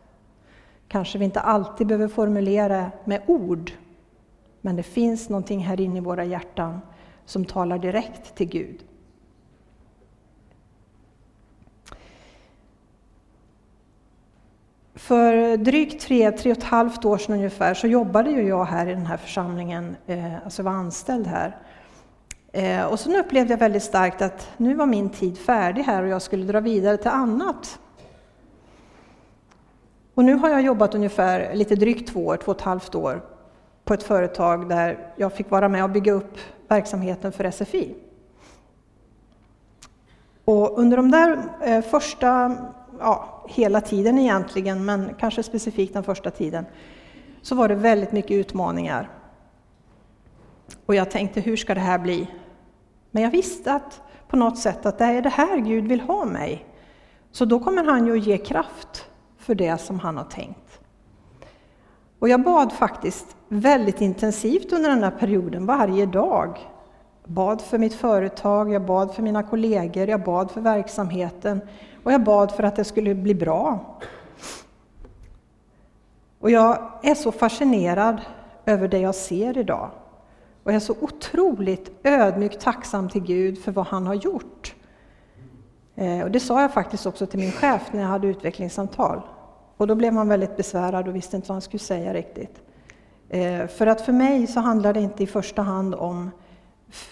Kanske 0.87 1.17
vi 1.17 1.25
inte 1.25 1.39
alltid 1.39 1.87
behöver 1.87 2.07
formulera 2.07 2.91
med 3.05 3.21
ord, 3.27 3.71
men 4.61 4.75
det 4.75 4.83
finns 4.83 5.29
någonting 5.29 5.59
här 5.59 5.81
inne 5.81 5.97
i 5.97 6.01
våra 6.01 6.25
hjärtan 6.25 6.81
som 7.25 7.45
talar 7.45 7.77
direkt 7.77 8.35
till 8.35 8.49
Gud. 8.49 8.83
För 14.97 15.57
drygt 15.57 16.01
tre, 16.01 16.31
tre 16.31 16.51
och 16.51 16.57
ett 16.57 16.63
halvt 16.63 17.05
år 17.05 17.17
sedan 17.17 17.35
ungefär 17.35 17.73
så 17.73 17.87
jobbade 17.87 18.29
ju 18.29 18.47
jag 18.47 18.65
här 18.65 18.87
i 18.87 18.93
den 18.93 19.05
här 19.05 19.17
församlingen, 19.17 19.95
eh, 20.07 20.43
alltså 20.43 20.63
var 20.63 20.71
anställd 20.71 21.27
här. 21.27 21.57
Eh, 22.51 22.85
och 22.85 22.99
sen 22.99 23.15
upplevde 23.15 23.53
jag 23.53 23.57
väldigt 23.57 23.83
starkt 23.83 24.21
att 24.21 24.49
nu 24.57 24.73
var 24.73 24.85
min 24.85 25.09
tid 25.09 25.37
färdig 25.37 25.83
här 25.83 26.03
och 26.03 26.09
jag 26.09 26.21
skulle 26.21 26.45
dra 26.45 26.59
vidare 26.59 26.97
till 26.97 27.11
annat. 27.11 27.79
Och 30.13 30.23
nu 30.23 30.35
har 30.35 30.49
jag 30.49 30.61
jobbat 30.61 30.95
ungefär 30.95 31.55
lite 31.55 31.75
drygt 31.75 32.09
två 32.13 32.25
år, 32.25 32.37
två 32.37 32.51
och 32.51 32.57
ett 32.57 32.63
halvt 32.63 32.95
år 32.95 33.21
på 33.83 33.93
ett 33.93 34.03
företag 34.03 34.69
där 34.69 35.13
jag 35.15 35.33
fick 35.33 35.51
vara 35.51 35.69
med 35.69 35.83
och 35.83 35.89
bygga 35.89 36.11
upp 36.11 36.37
verksamheten 36.67 37.31
för 37.31 37.51
SFI. 37.51 37.95
Och 40.45 40.79
under 40.79 40.97
de 40.97 41.11
där 41.11 41.43
eh, 41.61 41.81
första, 41.81 42.57
ja, 42.99 43.43
hela 43.47 43.81
tiden 43.81 44.17
egentligen, 44.17 44.85
men 44.85 45.15
kanske 45.19 45.43
specifikt 45.43 45.93
den 45.93 46.03
första 46.03 46.31
tiden, 46.31 46.65
så 47.41 47.55
var 47.55 47.69
det 47.69 47.75
väldigt 47.75 48.11
mycket 48.11 48.31
utmaningar. 48.31 49.09
Och 50.85 50.95
jag 50.95 51.11
tänkte, 51.11 51.41
hur 51.41 51.57
ska 51.57 51.73
det 51.73 51.79
här 51.79 51.99
bli? 51.99 52.27
Men 53.11 53.23
jag 53.23 53.31
visste 53.31 53.73
att 53.73 54.01
på 54.27 54.37
något 54.37 54.57
sätt 54.57 54.85
att 54.85 54.97
det 54.97 55.05
är 55.05 55.21
det 55.21 55.29
här 55.29 55.57
Gud 55.57 55.87
vill 55.87 56.01
ha 56.01 56.25
mig. 56.25 56.65
Så 57.31 57.45
då 57.45 57.59
kommer 57.59 57.83
han 57.83 58.05
ju 58.05 58.17
att 58.17 58.25
ge 58.25 58.37
kraft 58.37 59.09
för 59.37 59.55
det 59.55 59.77
som 59.77 59.99
han 59.99 60.17
har 60.17 60.23
tänkt. 60.23 60.79
Och 62.19 62.29
jag 62.29 62.43
bad 62.43 62.73
faktiskt 62.73 63.35
väldigt 63.47 64.01
intensivt 64.01 64.73
under 64.73 64.89
den 64.89 65.01
där 65.01 65.11
perioden, 65.11 65.65
varje 65.65 66.05
dag. 66.05 66.59
Bad 67.27 67.61
för 67.61 67.77
mitt 67.77 67.93
företag, 67.93 68.73
jag 68.73 68.85
bad 68.85 69.13
för 69.13 69.21
mina 69.23 69.43
kollegor, 69.43 70.09
jag 70.09 70.23
bad 70.23 70.51
för 70.51 70.61
verksamheten 70.61 71.61
och 72.03 72.11
jag 72.11 72.23
bad 72.23 72.51
för 72.51 72.63
att 72.63 72.75
det 72.75 72.83
skulle 72.83 73.15
bli 73.15 73.35
bra. 73.35 73.97
Och 76.39 76.51
jag 76.51 76.91
är 77.03 77.15
så 77.15 77.31
fascinerad 77.31 78.21
över 78.65 78.87
det 78.87 78.99
jag 78.99 79.15
ser 79.15 79.57
idag. 79.57 79.89
Och 80.63 80.71
jag 80.71 80.75
är 80.75 80.79
så 80.79 80.95
otroligt 81.01 81.91
ödmjukt 82.03 82.61
tacksam 82.61 83.09
till 83.09 83.23
Gud 83.23 83.63
för 83.63 83.71
vad 83.71 83.87
han 83.87 84.07
har 84.07 84.15
gjort. 84.15 84.75
Eh, 85.95 86.21
och 86.21 86.31
det 86.31 86.39
sa 86.39 86.61
jag 86.61 86.73
faktiskt 86.73 87.05
också 87.05 87.25
till 87.25 87.39
min 87.39 87.51
chef 87.51 87.89
när 87.91 88.01
jag 88.01 88.09
hade 88.09 88.27
utvecklingssamtal. 88.27 89.21
Och 89.77 89.87
då 89.87 89.95
blev 89.95 90.13
han 90.13 90.27
väldigt 90.27 90.57
besvärad 90.57 91.07
och 91.07 91.15
visste 91.15 91.35
inte 91.35 91.47
vad 91.47 91.55
han 91.55 91.61
skulle 91.61 91.79
säga 91.79 92.13
riktigt. 92.13 92.61
Eh, 93.29 93.67
för 93.67 93.87
att 93.87 94.01
för 94.01 94.13
mig 94.13 94.47
så 94.47 94.59
handlar 94.59 94.93
det 94.93 94.99
inte 94.99 95.23
i 95.23 95.27
första 95.27 95.61
hand 95.61 95.95
om, 95.95 96.31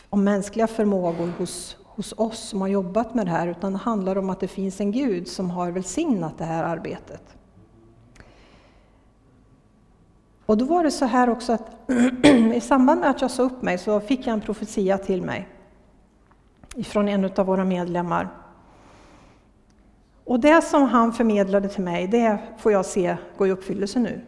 om 0.10 0.24
mänskliga 0.24 0.68
förmågor 0.68 1.32
hos, 1.38 1.78
hos 1.84 2.14
oss 2.18 2.40
som 2.40 2.62
har 2.62 2.68
jobbat 2.68 3.14
med 3.14 3.26
det 3.26 3.32
här, 3.32 3.48
utan 3.48 3.74
det 3.74 3.80
handlar 3.80 4.18
om 4.18 4.30
att 4.30 4.40
det 4.40 4.48
finns 4.48 4.82
en 4.82 4.92
Gud 4.92 5.28
som 5.28 5.50
har 5.50 5.72
välsignat 5.72 6.38
det 6.38 6.46
här 6.46 6.64
arbetet. 6.64 7.22
Och 10.46 10.58
då 10.58 10.66
var 10.66 10.84
det 10.84 10.92
så 10.92 11.06
här 11.06 11.30
också 11.30 11.54
att 11.54 11.90
i 12.54 12.62
samband 12.62 13.02
med 13.02 13.10
att 13.10 13.22
jag 13.22 13.32
sa 13.32 13.44
upp 13.44 13.62
mig 13.62 13.78
så 13.78 14.00
fick 14.00 14.28
jag 14.28 14.34
en 14.34 14.42
profetia 14.42 14.98
till 14.98 15.22
mig 15.22 15.48
ifrån 16.76 17.08
en 17.08 17.26
av 17.26 17.46
våra 17.46 17.66
medlemmar. 17.66 18.30
Och 20.24 20.40
det 20.40 20.62
som 20.62 20.84
han 20.84 21.14
förmedlade 21.14 21.70
till 21.70 21.84
mig, 21.84 22.08
det 22.08 22.40
får 22.58 22.72
jag 22.72 22.86
se 22.86 23.18
gå 23.38 23.48
i 23.48 23.52
uppfyllelse 23.52 24.00
nu. 24.00 24.22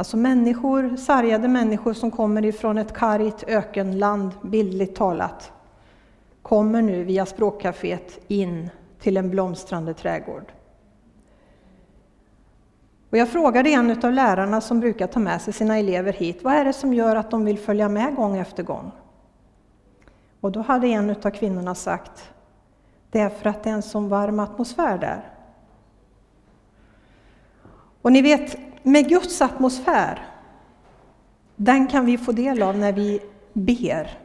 Alltså 0.00 0.16
människor, 0.16 0.96
sargade 0.96 1.48
människor 1.48 1.92
som 1.92 2.10
kommer 2.10 2.44
ifrån 2.44 2.78
ett 2.78 2.92
kargt 2.92 3.44
ökenland, 3.46 4.30
bildligt 4.42 4.96
talat, 4.96 5.52
kommer 6.42 6.82
nu 6.82 7.04
via 7.04 7.26
språkcaféet 7.26 8.18
in 8.28 8.70
till 9.00 9.16
en 9.16 9.30
blomstrande 9.30 9.94
trädgård. 9.94 10.52
Och 13.10 13.18
jag 13.18 13.28
frågade 13.28 13.70
en 13.70 14.04
av 14.04 14.12
lärarna 14.12 14.60
som 14.60 14.80
brukar 14.80 15.06
ta 15.06 15.20
med 15.20 15.42
sig 15.42 15.52
sina 15.52 15.78
elever 15.78 16.12
hit, 16.12 16.38
vad 16.42 16.54
är 16.54 16.64
det 16.64 16.72
som 16.72 16.94
gör 16.94 17.16
att 17.16 17.30
de 17.30 17.44
vill 17.44 17.58
följa 17.58 17.88
med 17.88 18.14
gång 18.14 18.36
efter 18.36 18.62
gång? 18.62 18.90
Och 20.40 20.52
då 20.52 20.60
hade 20.60 20.86
en 20.86 21.10
av 21.10 21.30
kvinnorna 21.30 21.74
sagt, 21.74 22.30
det 23.10 23.20
är 23.20 23.28
för 23.28 23.50
att 23.50 23.62
det 23.62 23.70
är 23.70 23.74
en 23.74 23.82
sån 23.82 24.08
varm 24.08 24.40
atmosfär 24.40 24.98
där. 24.98 25.30
Och 28.02 28.12
ni 28.12 28.22
vet, 28.22 28.69
med 28.82 29.08
Guds 29.08 29.42
atmosfär, 29.42 30.26
den 31.56 31.86
kan 31.86 32.06
vi 32.06 32.18
få 32.18 32.32
del 32.32 32.62
av 32.62 32.78
när 32.78 32.92
vi 32.92 33.20
ber. 33.52 34.18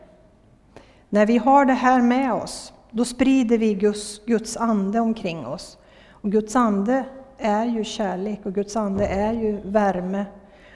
När 1.10 1.26
vi 1.26 1.38
har 1.38 1.66
det 1.66 1.74
här 1.74 2.02
med 2.02 2.34
oss, 2.34 2.74
då 2.92 3.06
sprider 3.06 3.58
vi 3.58 3.74
Guds, 3.74 4.26
Guds 4.26 4.58
ande 4.58 5.00
omkring 5.00 5.46
oss. 5.46 5.78
Och 6.10 6.32
Guds 6.32 6.56
ande 6.56 7.06
är 7.38 7.66
ju 7.66 7.84
kärlek 7.84 8.40
och 8.46 8.54
Guds 8.54 8.76
ande 8.76 9.08
är 9.08 9.34
ju 9.34 9.62
värme. 9.66 10.26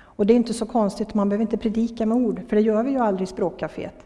Och 0.01 0.25
det 0.25 0.33
är 0.33 0.35
inte 0.35 0.53
så 0.53 0.65
konstigt, 0.65 1.13
man 1.13 1.29
behöver 1.29 1.41
inte 1.41 1.57
predika 1.57 2.05
med 2.05 2.17
ord, 2.17 2.41
för 2.49 2.55
det 2.55 2.61
gör 2.61 2.83
vi 2.83 2.91
ju 2.91 2.99
aldrig 2.99 3.27
i 3.27 3.31
språkcaféet. 3.31 4.05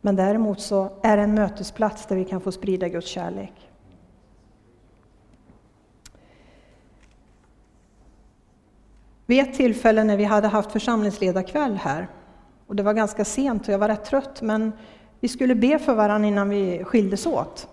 Men 0.00 0.16
däremot 0.16 0.60
så 0.60 0.88
är 1.02 1.16
det 1.16 1.22
en 1.22 1.34
mötesplats 1.34 2.06
där 2.06 2.16
vi 2.16 2.24
kan 2.24 2.40
få 2.40 2.52
sprida 2.52 2.88
Guds 2.88 3.06
kärlek. 3.06 3.65
Vid 9.26 9.40
ett 9.40 9.54
tillfälle 9.54 10.04
när 10.04 10.16
vi 10.16 10.24
hade 10.24 10.48
haft 10.48 10.72
församlingsledarkväll 10.72 11.76
här, 11.76 12.08
och 12.66 12.76
det 12.76 12.82
var 12.82 12.92
ganska 12.92 13.24
sent 13.24 13.62
och 13.62 13.74
jag 13.74 13.78
var 13.78 13.88
rätt 13.88 14.04
trött, 14.04 14.42
men 14.42 14.72
vi 15.20 15.28
skulle 15.28 15.54
be 15.54 15.78
för 15.78 15.94
varandra 15.94 16.28
innan 16.28 16.48
vi 16.48 16.84
skildes 16.84 17.26
åt. 17.26 17.68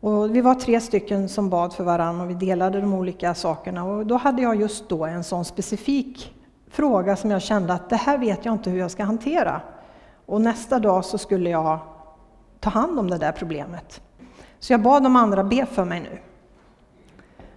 Och 0.00 0.36
vi 0.36 0.40
var 0.40 0.54
tre 0.54 0.80
stycken 0.80 1.28
som 1.28 1.50
bad 1.50 1.72
för 1.72 1.84
varandra 1.84 2.24
och 2.24 2.30
vi 2.30 2.34
delade 2.34 2.80
de 2.80 2.94
olika 2.94 3.34
sakerna. 3.34 3.84
Och 3.84 4.06
då 4.06 4.16
hade 4.16 4.42
jag 4.42 4.56
just 4.56 4.88
då 4.88 5.04
en 5.04 5.24
sån 5.24 5.44
specifik 5.44 6.34
fråga 6.70 7.16
som 7.16 7.30
jag 7.30 7.42
kände 7.42 7.72
att 7.72 7.90
det 7.90 7.96
här 7.96 8.18
vet 8.18 8.44
jag 8.44 8.54
inte 8.54 8.70
hur 8.70 8.78
jag 8.78 8.90
ska 8.90 9.04
hantera. 9.04 9.60
Och 10.26 10.40
nästa 10.40 10.78
dag 10.78 11.04
så 11.04 11.18
skulle 11.18 11.50
jag 11.50 11.78
ta 12.60 12.70
hand 12.70 12.98
om 12.98 13.10
det 13.10 13.18
där 13.18 13.32
problemet. 13.32 14.00
Så 14.58 14.72
jag 14.72 14.82
bad 14.82 15.02
de 15.02 15.16
andra 15.16 15.44
be 15.44 15.66
för 15.66 15.84
mig 15.84 16.00
nu. 16.00 16.18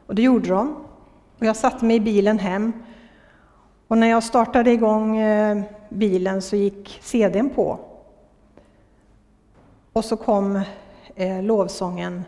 Och 0.08 0.16
det 0.16 0.22
gjorde 0.22 0.50
de. 0.50 0.85
Och 1.40 1.46
jag 1.46 1.56
satte 1.56 1.86
mig 1.86 1.96
i 1.96 2.00
bilen 2.00 2.40
hem. 2.40 2.74
Och 3.88 3.98
när 3.98 4.08
jag 4.08 4.24
startade 4.24 4.72
igång 4.72 5.18
eh, 5.18 5.64
bilen 5.90 6.42
så 6.42 6.56
gick 6.56 7.00
CDn 7.02 7.50
på. 7.50 7.80
Och 9.94 10.06
så 10.06 10.18
kom 10.18 10.62
eh, 11.16 11.44
lovsången 11.44 12.24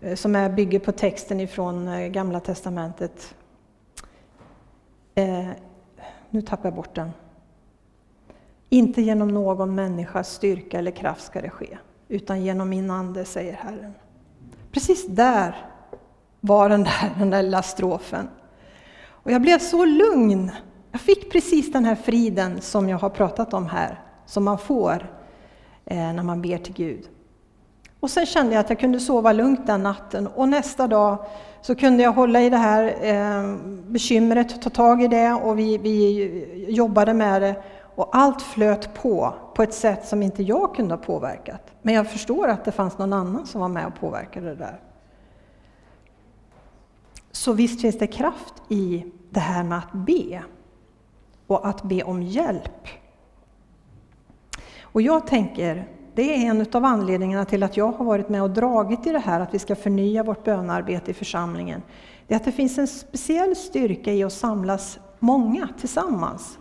eh, 0.00 0.14
som 0.14 0.36
är, 0.36 0.50
bygger 0.50 0.78
på 0.78 0.92
texten 0.92 1.40
ifrån 1.40 2.12
Gamla 2.12 2.40
Testamentet. 2.40 3.34
Nu 6.30 6.42
tappar 6.42 6.68
jag 6.68 6.74
bort 6.74 6.94
den. 6.94 7.10
Inte 8.68 9.02
genom 9.02 9.28
någon 9.28 9.74
människas 9.74 10.32
styrka 10.32 10.78
eller 10.78 10.90
kraft 10.90 11.24
ska 11.24 11.40
det 11.40 11.50
ske, 11.50 11.78
utan 12.08 12.42
genom 12.42 12.68
min 12.68 12.90
ande, 12.90 13.24
säger 13.24 13.52
Herren. 13.52 13.94
Precis 14.72 15.06
där 15.06 15.73
var 16.46 16.68
den 16.68 16.84
där, 16.84 17.14
den 17.18 17.30
där 17.30 17.42
lilla 17.42 17.62
strofen. 17.62 18.28
Och 19.06 19.30
jag 19.30 19.42
blev 19.42 19.58
så 19.58 19.84
lugn. 19.84 20.50
Jag 20.92 21.00
fick 21.00 21.32
precis 21.32 21.72
den 21.72 21.84
här 21.84 21.94
friden 21.94 22.60
som 22.60 22.88
jag 22.88 22.98
har 22.98 23.10
pratat 23.10 23.54
om 23.54 23.66
här, 23.66 24.00
som 24.26 24.44
man 24.44 24.58
får 24.58 25.10
eh, 25.84 25.96
när 25.96 26.22
man 26.22 26.42
ber 26.42 26.58
till 26.58 26.74
Gud. 26.74 27.08
Och 28.00 28.10
sen 28.10 28.26
kände 28.26 28.54
jag 28.54 28.60
att 28.60 28.70
jag 28.70 28.78
kunde 28.78 29.00
sova 29.00 29.32
lugnt 29.32 29.66
den 29.66 29.82
natten 29.82 30.26
och 30.26 30.48
nästa 30.48 30.86
dag 30.86 31.18
så 31.62 31.74
kunde 31.74 32.02
jag 32.02 32.12
hålla 32.12 32.42
i 32.42 32.50
det 32.50 32.56
här 32.56 32.96
eh, 33.02 33.56
bekymret, 33.86 34.62
ta 34.62 34.70
tag 34.70 35.02
i 35.02 35.08
det 35.08 35.32
och 35.32 35.58
vi, 35.58 35.78
vi 35.78 36.66
jobbade 36.68 37.14
med 37.14 37.42
det 37.42 37.62
och 37.94 38.16
allt 38.16 38.42
flöt 38.42 38.94
på, 38.94 39.34
på 39.54 39.62
ett 39.62 39.74
sätt 39.74 40.06
som 40.06 40.22
inte 40.22 40.42
jag 40.42 40.74
kunde 40.74 40.94
ha 40.94 41.02
påverkat. 41.02 41.72
Men 41.82 41.94
jag 41.94 42.06
förstår 42.06 42.48
att 42.48 42.64
det 42.64 42.72
fanns 42.72 42.98
någon 42.98 43.12
annan 43.12 43.46
som 43.46 43.60
var 43.60 43.68
med 43.68 43.86
och 43.86 44.00
påverkade 44.00 44.46
det 44.46 44.54
där. 44.54 44.80
Så 47.34 47.52
visst 47.52 47.80
finns 47.80 47.98
det 47.98 48.06
kraft 48.06 48.54
i 48.68 49.04
det 49.30 49.40
här 49.40 49.64
med 49.64 49.78
att 49.78 49.92
be 49.92 50.42
och 51.46 51.68
att 51.68 51.82
be 51.82 52.02
om 52.02 52.22
hjälp. 52.22 52.88
Och 54.82 55.02
jag 55.02 55.26
tänker 55.26 55.88
det 56.14 56.34
är 56.34 56.50
en 56.50 56.66
av 56.72 56.84
anledningarna 56.84 57.44
till 57.44 57.62
att 57.62 57.76
jag 57.76 57.92
har 57.92 58.04
varit 58.04 58.28
med 58.28 58.42
och 58.42 58.50
dragit 58.50 59.06
i 59.06 59.12
det 59.12 59.18
här 59.18 59.40
att 59.40 59.54
vi 59.54 59.58
ska 59.58 59.76
förnya 59.76 60.22
vårt 60.22 60.44
bönarbete 60.44 61.10
i 61.10 61.14
församlingen. 61.14 61.82
Det 62.26 62.34
är 62.34 62.36
att 62.36 62.44
det 62.44 62.52
finns 62.52 62.78
en 62.78 62.86
speciell 62.86 63.56
styrka 63.56 64.12
i 64.12 64.24
att 64.24 64.32
samlas 64.32 64.98
många 65.18 65.68
tillsammans. 65.80 66.58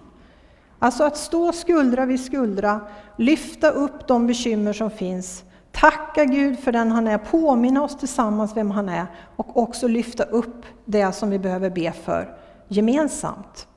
Alltså 0.80 1.04
att 1.04 1.18
stå 1.18 1.52
skuldra 1.52 2.06
vid 2.06 2.20
skuldra, 2.20 2.82
lyfta 3.18 3.70
upp 3.70 4.08
de 4.08 4.28
bekymmer 4.28 4.74
som 4.74 4.92
finns, 4.92 5.44
tacka 5.74 6.26
Gud 6.26 6.60
för 6.60 6.72
den 6.72 6.92
han 6.92 7.08
är, 7.08 7.18
påminna 7.18 7.84
oss 7.84 7.98
tillsammans 7.98 8.58
vem 8.58 8.72
han 8.72 8.90
är 8.90 9.06
och 9.36 9.58
också 9.58 9.88
lyfta 9.88 10.24
upp 10.24 10.66
det 10.86 11.12
som 11.12 11.30
vi 11.30 11.40
behöver 11.40 11.70
be 11.70 11.92
för 11.92 12.38
gemensamt. 12.68 13.68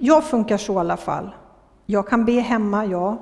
Jag 0.00 0.24
funkar 0.24 0.56
så 0.56 0.74
i 0.74 0.76
alla 0.76 0.96
fall. 0.96 1.30
Jag 1.86 2.08
kan 2.08 2.24
be 2.24 2.40
hemma, 2.40 2.86
ja. 2.86 3.18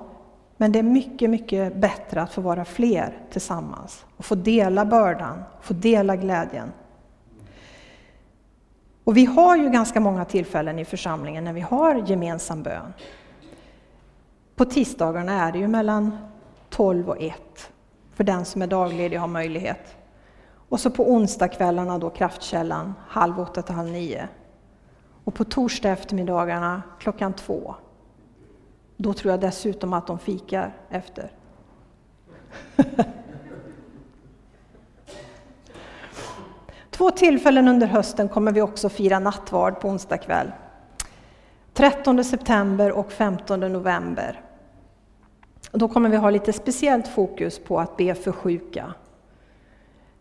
Men 0.56 0.72
det 0.72 0.78
är 0.78 0.82
mycket, 0.82 1.30
mycket 1.30 1.76
bättre 1.76 2.22
att 2.22 2.32
få 2.32 2.40
vara 2.40 2.64
fler 2.64 3.18
tillsammans 3.30 4.04
och 4.16 4.24
få 4.24 4.34
dela 4.34 4.84
bördan, 4.84 5.42
få 5.60 5.74
dela 5.74 6.16
glädjen. 6.16 6.72
Och 9.04 9.16
vi 9.16 9.24
har 9.24 9.56
ju 9.56 9.70
ganska 9.70 10.00
många 10.00 10.24
tillfällen 10.24 10.78
i 10.78 10.84
församlingen 10.84 11.44
när 11.44 11.52
vi 11.52 11.60
har 11.60 11.94
gemensam 11.94 12.62
bön. 12.62 12.92
På 14.56 14.64
tisdagarna 14.64 15.32
är 15.32 15.52
det 15.52 15.58
ju 15.58 15.68
mellan 15.68 16.18
12 16.72 17.08
och 17.08 17.22
1, 17.22 17.72
för 18.14 18.24
den 18.24 18.44
som 18.44 18.62
är 18.62 18.66
dagledig 18.66 19.16
har 19.16 19.28
möjlighet. 19.28 19.96
Och 20.68 20.80
så 20.80 20.90
på 20.90 21.12
onsdagskvällarna 21.12 21.98
då 21.98 22.11
kraftkällan, 22.11 22.94
halv 23.08 23.40
åtta 23.40 23.62
till 23.62 23.74
halv 23.74 23.90
nio. 23.90 24.28
Och 25.24 25.35
på 25.35 25.44
torsdag 25.44 25.90
eftermiddagarna 25.90 26.82
klockan 26.98 27.32
två 27.32 27.74
då 28.96 29.14
tror 29.14 29.30
jag 29.30 29.40
dessutom 29.40 29.92
att 29.92 30.06
de 30.06 30.18
fikar 30.18 30.76
efter. 30.90 31.32
Två 36.90 37.11
tillfällen 37.11 37.68
under 37.68 37.87
hösten 37.87 38.28
kommer 38.28 38.52
vi 38.52 38.62
också 38.62 38.88
fira 38.88 39.18
nattvard 39.18 39.80
på 39.80 39.88
onsdag 39.88 40.18
kväll. 40.18 40.52
13 41.72 42.24
september 42.24 42.92
och 42.92 43.12
15 43.12 43.61
november. 43.61 44.40
Då 45.72 45.88
kommer 45.88 46.08
vi 46.08 46.16
ha 46.16 46.30
lite 46.30 46.52
speciellt 46.52 47.08
fokus 47.08 47.58
på 47.58 47.80
att 47.80 47.96
be 47.96 48.14
för 48.14 48.32
sjuka. 48.32 48.94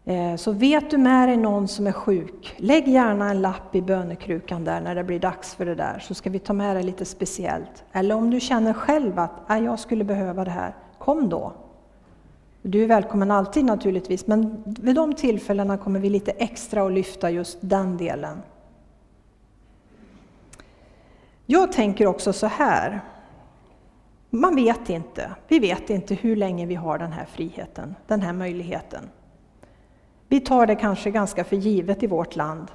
Eh, 0.06 0.36
så 0.36 0.52
vet 0.52 0.90
du 0.90 0.98
med 0.98 1.30
dig 1.30 1.38
någon 1.38 1.68
som 1.68 1.88
är 1.88 1.92
sjuk, 1.92 2.56
lägg 2.58 2.88
gärna 2.88 3.30
en 3.30 3.42
lapp 3.42 3.76
i 3.76 3.82
bönekrukan 3.82 4.64
där 4.64 4.82
när 4.82 4.96
det 4.96 5.04
blir 5.04 5.20
dags 5.20 5.56
för 5.56 5.66
det 5.66 5.76
där, 5.76 6.00
så 6.00 6.14
ska 6.14 6.30
vi 6.30 6.40
ta 6.40 6.54
med 6.54 6.76
dig 6.76 6.84
lite 6.84 7.06
speciellt. 7.06 7.84
Eller 7.92 8.16
om 8.16 8.30
du 8.30 8.40
känner 8.40 8.74
själv 8.74 9.20
att 9.20 9.32
ah, 9.48 9.58
jag 9.58 9.80
skulle 9.80 10.04
behöva 10.04 10.46
det 10.46 10.52
här, 10.52 10.76
kom 10.98 11.30
då. 11.30 11.54
Du 12.62 12.84
är 12.84 12.88
välkommen 12.88 13.32
alltid 13.32 13.66
naturligtvis, 13.66 14.28
men 14.28 14.64
vid 14.66 14.96
de 14.96 15.14
tillfällena 15.14 15.78
kommer 15.78 16.00
vi 16.00 16.10
lite 16.10 16.32
extra 16.32 16.86
att 16.86 16.92
lyfta 16.92 17.30
just 17.30 17.58
den 17.62 17.98
delen. 17.98 18.42
Jag 21.46 21.72
tänker 21.72 22.08
också 22.08 22.34
så 22.34 22.48
här. 22.48 23.02
Man 24.34 24.56
vet 24.56 24.90
inte. 24.90 25.36
Vi 25.48 25.60
vet 25.60 25.90
inte 25.90 26.16
hur 26.16 26.36
länge 26.36 26.66
vi 26.66 26.76
har 26.76 26.98
den 26.98 27.12
här 27.12 27.26
friheten, 27.26 27.96
den 28.08 28.22
här 28.22 28.34
möjligheten. 28.34 29.10
Vi 30.28 30.40
tar 30.40 30.68
det 30.68 30.76
kanske 30.76 31.12
ganska 31.12 31.44
för 31.44 31.56
givet 31.56 32.04
i 32.04 32.08
vårt 32.08 32.36
land. 32.36 32.72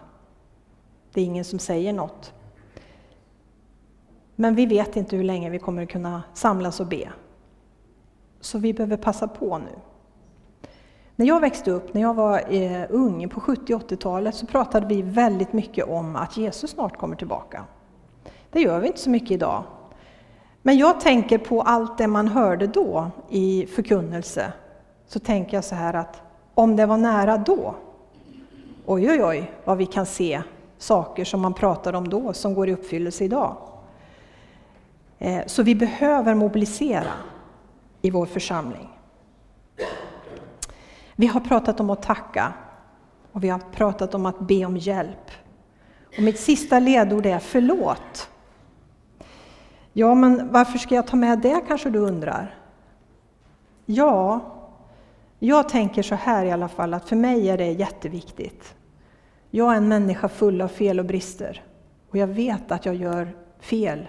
Det 1.12 1.20
är 1.20 1.24
ingen 1.24 1.44
som 1.44 1.58
säger 1.58 1.92
något. 1.92 2.32
Men 4.34 4.54
vi 4.54 4.66
vet 4.66 4.96
inte 4.96 5.16
hur 5.16 5.24
länge 5.24 5.50
vi 5.50 5.58
kommer 5.58 5.82
att 5.82 5.88
kunna 5.88 6.22
samlas 6.34 6.80
och 6.80 6.86
be. 6.86 7.12
Så 8.40 8.58
vi 8.58 8.74
behöver 8.74 8.96
passa 8.96 9.28
på 9.28 9.58
nu. 9.58 9.78
När 11.16 11.26
jag 11.26 11.40
växte 11.40 11.70
upp, 11.70 11.94
när 11.94 12.00
jag 12.00 12.14
var 12.14 12.54
eh, 12.54 12.86
ung 12.90 13.28
på 13.28 13.40
70 13.40 13.74
80-talet, 13.74 14.34
så 14.34 14.46
pratade 14.46 14.86
vi 14.86 15.02
väldigt 15.02 15.52
mycket 15.52 15.88
om 15.88 16.16
att 16.16 16.36
Jesus 16.36 16.70
snart 16.70 16.96
kommer 16.96 17.16
tillbaka. 17.16 17.64
Det 18.50 18.60
gör 18.60 18.80
vi 18.80 18.86
inte 18.86 18.98
så 18.98 19.10
mycket 19.10 19.30
idag. 19.30 19.64
Men 20.66 20.78
jag 20.78 21.00
tänker 21.00 21.38
på 21.38 21.62
allt 21.62 21.98
det 21.98 22.06
man 22.06 22.28
hörde 22.28 22.66
då 22.66 23.10
i 23.28 23.66
förkunnelse, 23.66 24.52
så 25.06 25.18
tänker 25.18 25.56
jag 25.56 25.64
så 25.64 25.74
här 25.74 25.94
att 25.94 26.22
om 26.54 26.76
det 26.76 26.86
var 26.86 26.96
nära 26.96 27.36
då, 27.36 27.74
oj 28.86 29.10
oj 29.10 29.24
oj 29.24 29.52
vad 29.64 29.78
vi 29.78 29.86
kan 29.86 30.06
se 30.06 30.42
saker 30.78 31.24
som 31.24 31.40
man 31.40 31.54
pratade 31.54 31.98
om 31.98 32.08
då 32.08 32.32
som 32.32 32.54
går 32.54 32.68
i 32.68 32.72
uppfyllelse 32.72 33.24
idag. 33.24 33.56
Eh, 35.18 35.46
så 35.46 35.62
vi 35.62 35.74
behöver 35.74 36.34
mobilisera 36.34 37.12
i 38.02 38.10
vår 38.10 38.26
församling. 38.26 38.88
Vi 41.16 41.26
har 41.26 41.40
pratat 41.40 41.80
om 41.80 41.90
att 41.90 42.02
tacka 42.02 42.52
och 43.32 43.44
vi 43.44 43.48
har 43.48 43.58
pratat 43.58 44.14
om 44.14 44.26
att 44.26 44.38
be 44.38 44.64
om 44.64 44.76
hjälp. 44.76 45.30
Och 46.16 46.22
mitt 46.22 46.40
sista 46.40 46.78
ledord 46.78 47.26
är 47.26 47.38
förlåt. 47.38 48.30
Ja, 49.98 50.14
men 50.14 50.52
varför 50.52 50.78
ska 50.78 50.94
jag 50.94 51.06
ta 51.06 51.16
med 51.16 51.38
det 51.38 51.60
kanske 51.68 51.90
du 51.90 51.98
undrar? 51.98 52.58
Ja, 53.86 54.40
jag 55.38 55.68
tänker 55.68 56.02
så 56.02 56.14
här 56.14 56.44
i 56.44 56.50
alla 56.50 56.68
fall 56.68 56.94
att 56.94 57.08
för 57.08 57.16
mig 57.16 57.50
är 57.50 57.58
det 57.58 57.72
jätteviktigt. 57.72 58.74
Jag 59.50 59.72
är 59.72 59.76
en 59.76 59.88
människa 59.88 60.28
full 60.28 60.60
av 60.60 60.68
fel 60.68 60.98
och 60.98 61.04
brister 61.04 61.64
och 62.10 62.16
jag 62.16 62.26
vet 62.26 62.72
att 62.72 62.86
jag 62.86 62.94
gör 62.94 63.36
fel 63.60 64.06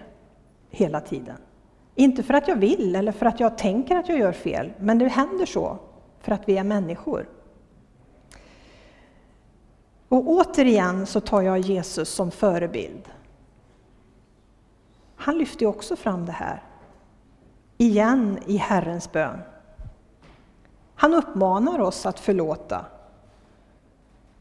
hela 0.69 1.01
tiden. 1.01 1.37
Inte 1.95 2.23
för 2.23 2.33
att 2.33 2.47
jag 2.47 2.55
vill 2.55 2.95
eller 2.95 3.11
för 3.11 3.25
att 3.25 3.39
jag 3.39 3.57
tänker 3.57 3.95
att 3.95 4.09
jag 4.09 4.19
gör 4.19 4.31
fel, 4.31 4.73
men 4.79 4.97
det 4.97 5.07
händer 5.07 5.45
så 5.45 5.77
för 6.19 6.31
att 6.31 6.49
vi 6.49 6.57
är 6.57 6.63
människor. 6.63 7.29
Och 10.09 10.29
återigen 10.29 11.05
så 11.05 11.19
tar 11.19 11.41
jag 11.41 11.59
Jesus 11.59 12.09
som 12.09 12.31
förebild. 12.31 13.09
Han 15.17 15.37
lyfte 15.37 15.65
också 15.65 15.95
fram 15.95 16.25
det 16.25 16.31
här. 16.31 16.63
Igen 17.77 18.39
i 18.45 18.57
Herrens 18.57 19.11
bön. 19.11 19.39
Han 20.95 21.13
uppmanar 21.13 21.79
oss 21.79 22.05
att 22.05 22.19
förlåta. 22.19 22.85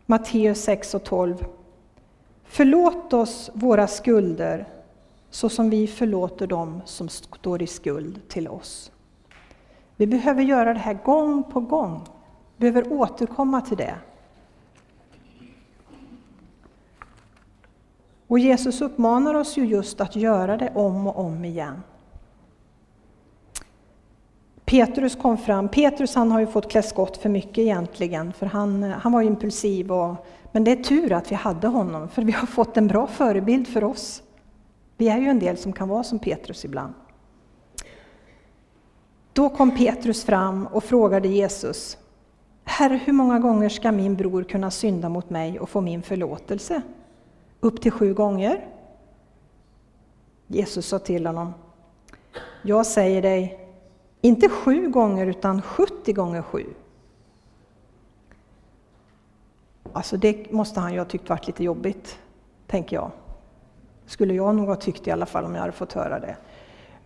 Matteus 0.06 0.62
6 0.62 0.94
och 0.94 1.04
12. 1.04 1.46
Förlåt 2.44 3.12
oss 3.12 3.50
våra 3.54 3.86
skulder 3.86 4.68
så 5.30 5.48
som 5.48 5.70
vi 5.70 5.86
förlåter 5.86 6.46
dem 6.46 6.82
som 6.84 7.08
står 7.08 7.62
i 7.62 7.66
skuld 7.66 8.28
till 8.28 8.48
oss. 8.48 8.92
Vi 9.96 10.06
behöver 10.06 10.42
göra 10.42 10.74
det 10.74 10.80
här 10.80 10.98
gång 11.04 11.42
på 11.42 11.60
gång. 11.60 12.04
Vi 12.56 12.70
behöver 12.70 12.92
återkomma 12.92 13.60
till 13.60 13.76
det. 13.76 13.94
Och 18.26 18.38
Jesus 18.38 18.80
uppmanar 18.80 19.34
oss 19.34 19.56
ju 19.56 19.66
just 19.66 20.00
att 20.00 20.16
göra 20.16 20.56
det 20.56 20.72
om 20.74 21.06
och 21.06 21.18
om 21.18 21.44
igen. 21.44 21.82
Petrus 24.64 25.16
kom 25.16 25.38
fram. 25.38 25.68
Petrus 25.68 26.14
han 26.14 26.32
har 26.32 26.40
ju 26.40 26.46
fått 26.46 26.70
klä 26.70 26.82
skott 26.82 27.16
för 27.16 27.28
mycket 27.28 27.58
egentligen, 27.58 28.32
för 28.32 28.46
han, 28.46 28.82
han 28.82 29.12
var 29.12 29.22
impulsiv. 29.22 29.92
Och, 29.92 30.26
men 30.52 30.64
det 30.64 30.70
är 30.70 30.76
tur 30.76 31.12
att 31.12 31.30
vi 31.30 31.34
hade 31.34 31.66
honom, 31.68 32.08
för 32.08 32.22
vi 32.22 32.32
har 32.32 32.46
fått 32.46 32.76
en 32.76 32.86
bra 32.86 33.06
förebild 33.06 33.68
för 33.68 33.84
oss. 33.84 34.22
Vi 34.96 35.08
är 35.08 35.18
ju 35.18 35.28
en 35.28 35.38
del 35.38 35.56
som 35.56 35.72
kan 35.72 35.88
vara 35.88 36.02
som 36.02 36.18
Petrus 36.18 36.64
ibland. 36.64 36.94
Då 39.32 39.48
kom 39.48 39.76
Petrus 39.76 40.24
fram 40.24 40.66
och 40.66 40.84
frågade 40.84 41.28
Jesus, 41.28 41.98
Herre, 42.64 43.00
hur 43.04 43.12
många 43.12 43.38
gånger 43.38 43.68
ska 43.68 43.92
min 43.92 44.14
bror 44.14 44.42
kunna 44.42 44.70
synda 44.70 45.08
mot 45.08 45.30
mig 45.30 45.60
och 45.60 45.68
få 45.68 45.80
min 45.80 46.02
förlåtelse? 46.02 46.82
Upp 47.60 47.80
till 47.80 47.92
sju 47.92 48.14
gånger? 48.14 48.68
Jesus 50.46 50.86
sa 50.86 50.98
till 50.98 51.26
honom, 51.26 51.54
jag 52.62 52.86
säger 52.86 53.22
dig, 53.22 53.68
inte 54.20 54.48
sju 54.48 54.88
gånger 54.88 55.26
utan 55.26 55.62
70 55.62 56.12
gånger 56.12 56.42
sju. 56.42 56.66
Alltså 59.92 60.16
det 60.16 60.52
måste 60.52 60.80
han 60.80 60.92
ju 60.92 60.98
ha 60.98 61.04
tyckt 61.04 61.28
varit 61.28 61.46
lite 61.46 61.64
jobbigt, 61.64 62.18
tänker 62.66 62.96
jag. 62.96 63.10
Skulle 64.06 64.34
jag 64.34 64.54
nog 64.54 64.68
ha 64.68 64.76
tyckt 64.76 65.06
i 65.06 65.10
alla 65.10 65.26
fall 65.26 65.44
om 65.44 65.54
jag 65.54 65.60
hade 65.60 65.72
fått 65.72 65.92
höra 65.92 66.20
det. 66.20 66.36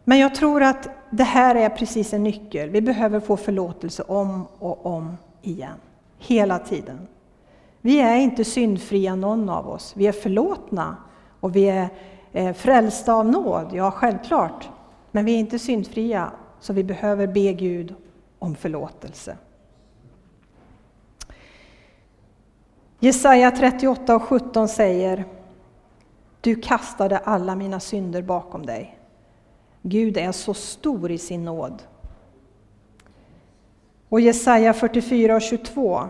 Men 0.05 0.19
jag 0.19 0.35
tror 0.35 0.63
att 0.63 0.89
det 1.11 1.25
här 1.25 1.55
är 1.55 1.69
precis 1.69 2.13
en 2.13 2.23
nyckel. 2.23 2.71
Vi 2.71 2.81
behöver 2.81 3.21
få 3.21 3.37
förlåtelse 3.37 4.03
om 4.03 4.47
och 4.59 4.87
om 4.87 5.17
igen. 5.43 5.79
Hela 6.19 6.59
tiden. 6.59 7.09
Vi 7.81 8.01
är 8.01 8.17
inte 8.17 8.45
syndfria 8.45 9.15
någon 9.15 9.49
av 9.49 9.69
oss. 9.69 9.93
Vi 9.97 10.07
är 10.07 10.13
förlåtna 10.13 10.97
och 11.41 11.57
vi 11.57 11.69
är 11.69 11.89
eh, 12.33 12.55
frälsta 12.55 13.15
av 13.15 13.27
nåd, 13.27 13.71
ja 13.73 13.91
självklart. 13.91 14.69
Men 15.11 15.25
vi 15.25 15.35
är 15.35 15.39
inte 15.39 15.59
syndfria, 15.59 16.33
så 16.61 16.73
vi 16.73 16.85
behöver 16.85 17.27
be 17.27 17.53
Gud 17.53 17.95
om 18.39 18.55
förlåtelse. 18.55 19.37
Jesaja 22.99 23.51
38 23.51 24.17
och 24.17 24.23
17 24.23 24.69
säger 24.69 25.25
Du 26.41 26.55
kastade 26.55 27.19
alla 27.19 27.55
mina 27.55 27.81
synder 27.81 28.23
bakom 28.23 28.67
dig. 28.67 28.99
Gud 29.83 30.17
är 30.17 30.33
så 30.33 30.55
stor 30.55 31.11
i 31.11 31.19
sin 31.19 31.45
nåd. 31.45 31.83
Och 34.09 34.21
Jesaja 34.21 34.73
44 34.73 35.35
och 35.35 35.43
22. 35.43 36.01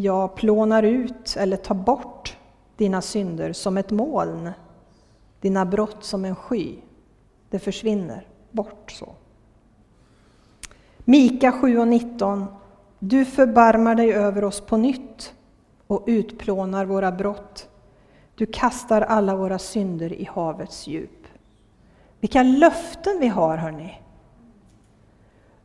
Jag 0.00 0.34
plånar 0.34 0.82
ut 0.82 1.36
eller 1.38 1.56
tar 1.56 1.74
bort 1.74 2.36
dina 2.76 3.02
synder 3.02 3.52
som 3.52 3.76
ett 3.76 3.90
moln, 3.90 4.50
dina 5.40 5.66
brott 5.66 6.04
som 6.04 6.24
en 6.24 6.36
sky. 6.36 6.76
Det 7.50 7.58
försvinner 7.58 8.26
bort 8.50 8.90
så. 8.90 9.08
Mika 10.98 11.52
7 11.52 11.78
och 11.78 11.88
19. 11.88 12.46
Du 12.98 13.24
förbarmar 13.24 13.94
dig 13.94 14.12
över 14.12 14.44
oss 14.44 14.60
på 14.60 14.76
nytt 14.76 15.34
och 15.86 16.04
utplånar 16.06 16.84
våra 16.84 17.12
brott. 17.12 17.68
Du 18.34 18.46
kastar 18.46 19.00
alla 19.00 19.36
våra 19.36 19.58
synder 19.58 20.12
i 20.12 20.24
havets 20.24 20.86
djup. 20.86 21.26
Vilka 22.20 22.42
löften 22.42 23.18
vi 23.20 23.28
har, 23.28 23.56
hörni! 23.56 24.00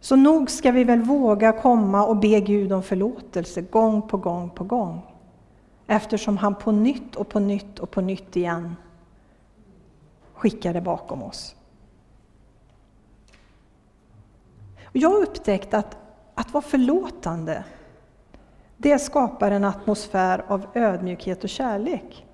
Så 0.03 0.15
nog 0.15 0.49
ska 0.49 0.71
vi 0.71 0.83
väl 0.83 1.01
våga 1.01 1.51
komma 1.51 2.05
och 2.05 2.17
be 2.17 2.39
Gud 2.39 2.71
om 2.71 2.83
förlåtelse 2.83 3.61
gång 3.61 4.01
på 4.01 4.17
gång 4.17 4.49
på 4.49 4.63
gång. 4.63 5.01
Eftersom 5.87 6.37
han 6.37 6.55
på 6.55 6.71
nytt 6.71 7.15
och 7.15 7.29
på 7.29 7.39
nytt 7.39 7.79
och 7.79 7.91
på 7.91 8.01
nytt 8.01 8.35
igen 8.35 8.75
skickar 10.33 10.73
det 10.73 10.81
bakom 10.81 11.23
oss. 11.23 11.55
Jag 14.91 15.09
har 15.09 15.21
upptäckt 15.21 15.73
att, 15.73 15.97
att 16.35 16.53
vara 16.53 16.63
förlåtande, 16.63 17.63
det 18.77 18.99
skapar 18.99 19.51
en 19.51 19.63
atmosfär 19.63 20.45
av 20.47 20.65
ödmjukhet 20.73 21.43
och 21.43 21.49
kärlek. 21.49 22.25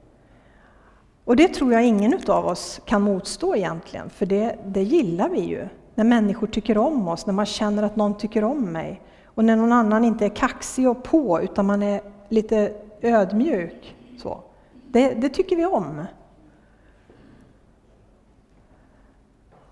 Och 1.23 1.35
det 1.35 1.47
tror 1.47 1.73
jag 1.73 1.85
ingen 1.85 2.19
av 2.27 2.45
oss 2.45 2.81
kan 2.85 3.01
motstå 3.01 3.55
egentligen, 3.55 4.09
för 4.09 4.25
det, 4.25 4.57
det 4.65 4.83
gillar 4.83 5.29
vi 5.29 5.39
ju. 5.39 5.67
När 5.99 6.05
människor 6.05 6.47
tycker 6.47 6.77
om 6.77 7.07
oss, 7.07 7.25
när 7.25 7.33
man 7.33 7.45
känner 7.45 7.83
att 7.83 7.95
någon 7.95 8.17
tycker 8.17 8.43
om 8.43 8.71
mig. 8.71 9.01
Och 9.25 9.45
när 9.45 9.55
någon 9.55 9.71
annan 9.71 10.05
inte 10.05 10.25
är 10.25 10.29
kaxig 10.29 10.89
och 10.89 11.03
på, 11.03 11.41
utan 11.41 11.65
man 11.65 11.83
är 11.83 12.01
lite 12.29 12.73
ödmjuk. 13.01 13.95
Så. 14.17 14.43
Det, 14.87 15.13
det 15.13 15.29
tycker 15.29 15.55
vi 15.55 15.65
om. 15.65 16.05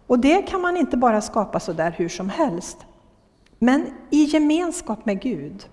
Och 0.08 0.20
det 0.20 0.42
kan 0.42 0.62
man 0.62 0.78
inte 0.78 0.98
bara 0.98 1.22
skapa 1.22 1.60
så 1.60 1.74
där 1.74 1.92
hur 1.92 2.10
som 2.10 2.30
helst. 2.30 2.78
Men 3.60 3.86
i 4.10 4.24
gemenskap 4.24 5.06
med 5.06 5.22
Gud, 5.22 5.70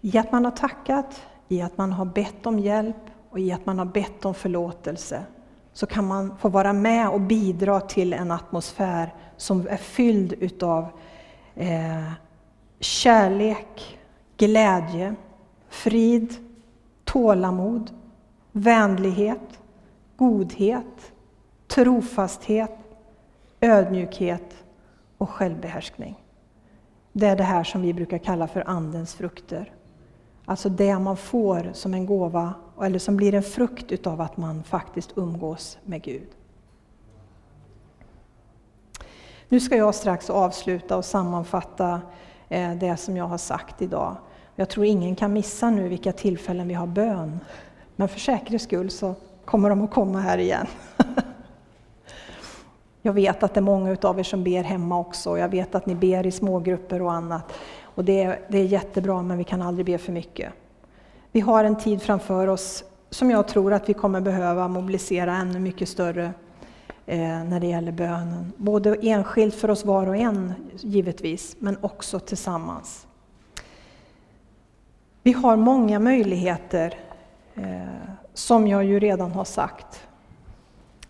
i 0.00 0.18
att 0.18 0.32
man 0.32 0.44
har 0.44 0.52
tackat, 0.52 1.22
i 1.48 1.62
att 1.62 1.78
man 1.78 1.92
har 1.92 2.04
bett 2.04 2.46
om 2.46 2.58
hjälp, 2.58 3.10
och 3.30 3.38
i 3.38 3.52
att 3.52 3.66
man 3.66 3.78
har 3.78 3.86
bett 3.86 4.24
om 4.24 4.34
förlåtelse 4.34 5.24
så 5.78 5.86
kan 5.86 6.06
man 6.06 6.36
få 6.38 6.48
vara 6.48 6.72
med 6.72 7.08
och 7.08 7.20
bidra 7.20 7.80
till 7.80 8.12
en 8.12 8.30
atmosfär 8.30 9.14
som 9.36 9.68
är 9.68 9.76
fylld 9.76 10.32
utav 10.32 10.86
eh, 11.54 12.12
kärlek, 12.80 13.98
glädje, 14.36 15.14
frid, 15.68 16.34
tålamod, 17.04 17.90
vänlighet, 18.52 19.60
godhet, 20.16 21.12
trofasthet, 21.66 22.78
ödmjukhet 23.60 24.54
och 25.18 25.30
självbehärskning. 25.30 26.24
Det 27.12 27.26
är 27.26 27.36
det 27.36 27.44
här 27.44 27.64
som 27.64 27.82
vi 27.82 27.94
brukar 27.94 28.18
kalla 28.18 28.48
för 28.48 28.68
Andens 28.68 29.14
frukter. 29.14 29.72
Alltså 30.44 30.68
det 30.68 30.98
man 30.98 31.16
får 31.16 31.70
som 31.72 31.94
en 31.94 32.06
gåva, 32.06 32.54
eller 32.84 32.98
som 32.98 33.16
blir 33.16 33.34
en 33.34 33.42
frukt 33.42 33.92
utav 33.92 34.20
att 34.20 34.36
man 34.36 34.62
faktiskt 34.62 35.12
umgås 35.14 35.78
med 35.84 36.02
Gud. 36.02 36.28
Nu 39.48 39.60
ska 39.60 39.76
jag 39.76 39.94
strax 39.94 40.30
avsluta 40.30 40.96
och 40.96 41.04
sammanfatta 41.04 42.00
eh, 42.48 42.74
det 42.74 42.96
som 42.96 43.16
jag 43.16 43.24
har 43.24 43.38
sagt 43.38 43.82
idag. 43.82 44.16
Jag 44.56 44.68
tror 44.68 44.86
ingen 44.86 45.16
kan 45.16 45.32
missa 45.32 45.70
nu 45.70 45.88
vilka 45.88 46.12
tillfällen 46.12 46.68
vi 46.68 46.74
har 46.74 46.86
bön. 46.86 47.40
Men 47.96 48.08
för 48.08 48.20
säkerhets 48.20 48.64
skull 48.64 48.90
så 48.90 49.14
kommer 49.44 49.70
de 49.70 49.84
att 49.84 49.90
komma 49.90 50.20
här 50.20 50.38
igen. 50.38 50.66
Jag 53.02 53.12
vet 53.12 53.42
att 53.42 53.54
det 53.54 53.60
är 53.60 53.62
många 53.62 53.96
av 54.02 54.18
er 54.18 54.22
som 54.22 54.44
ber 54.44 54.62
hemma 54.62 54.98
också. 54.98 55.38
Jag 55.38 55.48
vet 55.48 55.74
att 55.74 55.86
ni 55.86 55.94
ber 55.94 56.26
i 56.26 56.30
smågrupper 56.30 57.02
och 57.02 57.12
annat. 57.12 57.52
Och 57.82 58.04
det 58.04 58.22
är, 58.22 58.40
det 58.48 58.58
är 58.58 58.64
jättebra, 58.64 59.22
men 59.22 59.38
vi 59.38 59.44
kan 59.44 59.62
aldrig 59.62 59.86
be 59.86 59.98
för 59.98 60.12
mycket. 60.12 60.52
Vi 61.32 61.40
har 61.40 61.64
en 61.64 61.76
tid 61.76 62.02
framför 62.02 62.46
oss 62.46 62.84
som 63.10 63.30
jag 63.30 63.48
tror 63.48 63.72
att 63.72 63.88
vi 63.88 63.94
kommer 63.94 64.20
behöva 64.20 64.68
mobilisera 64.68 65.36
ännu 65.36 65.58
mycket 65.58 65.88
större 65.88 66.32
eh, 67.06 67.44
när 67.44 67.60
det 67.60 67.66
gäller 67.66 67.92
bönen. 67.92 68.52
Både 68.56 68.94
enskilt 69.02 69.54
för 69.54 69.70
oss 69.70 69.84
var 69.84 70.06
och 70.06 70.16
en, 70.16 70.54
givetvis, 70.76 71.56
men 71.58 71.76
också 71.80 72.20
tillsammans. 72.20 73.06
Vi 75.22 75.32
har 75.32 75.56
många 75.56 75.98
möjligheter, 75.98 76.94
eh, 77.54 77.82
som 78.34 78.68
jag 78.68 78.84
ju 78.84 79.00
redan 79.00 79.32
har 79.32 79.44
sagt. 79.44 80.08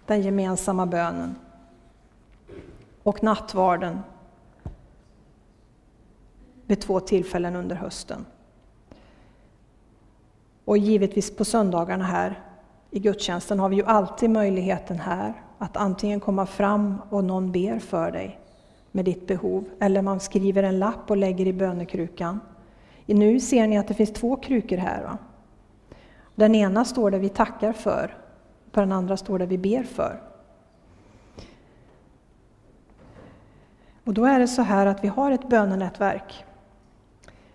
Den 0.07 0.22
gemensamma 0.22 0.87
bönen 0.87 1.35
och 3.02 3.22
nattvarden 3.22 3.98
vid 6.66 6.81
två 6.81 7.00
tillfällen 7.00 7.57
under 7.57 7.76
hösten. 7.76 8.24
Och 10.68 10.78
givetvis 10.78 11.37
på 11.37 11.44
söndagarna 11.44 12.04
här 12.04 12.42
i 12.90 12.98
gudstjänsten 12.98 13.59
har 13.59 13.68
vi 13.68 13.76
ju 13.76 13.85
alltid 13.85 14.31
möjligheten 14.31 14.98
här 14.98 15.42
att 15.59 15.76
antingen 15.76 16.20
komma 16.20 16.46
fram 16.46 17.02
och 17.11 17.24
någon 17.24 17.52
ber 17.52 17.78
för 17.78 18.11
dig 18.11 18.40
med 18.90 19.04
ditt 19.04 19.26
behov, 19.26 19.64
eller 19.81 20.02
man 20.02 20.20
skriver 20.20 20.62
en 20.62 20.78
lapp 20.78 21.11
och 21.11 21.16
lägger 21.16 21.46
i 21.46 21.52
bönekrukan. 21.52 22.40
Nu 23.07 23.40
ser 23.40 23.66
ni 23.66 23.78
att 23.78 23.88
det 23.88 23.94
finns 23.94 24.12
två 24.12 24.37
krukor 24.37 24.76
här. 24.76 25.02
Va? 25.02 25.18
Den 26.35 26.54
ena 26.54 26.85
står 26.85 27.11
det 27.11 27.18
vi 27.18 27.28
tackar 27.28 27.72
för, 27.72 28.16
på 28.70 28.81
den 28.81 28.92
andra 28.92 29.16
står 29.16 29.38
det 29.38 29.46
vi 29.46 29.59
ber 29.59 29.83
för. 29.83 30.22
Och 34.04 34.14
då 34.14 34.24
är 34.24 34.38
det 34.38 34.48
så 34.48 34.62
här 34.62 34.87
att 34.87 35.04
vi 35.04 35.09
har 35.09 35.31
ett 35.31 35.48
bönenätverk. 35.48 36.44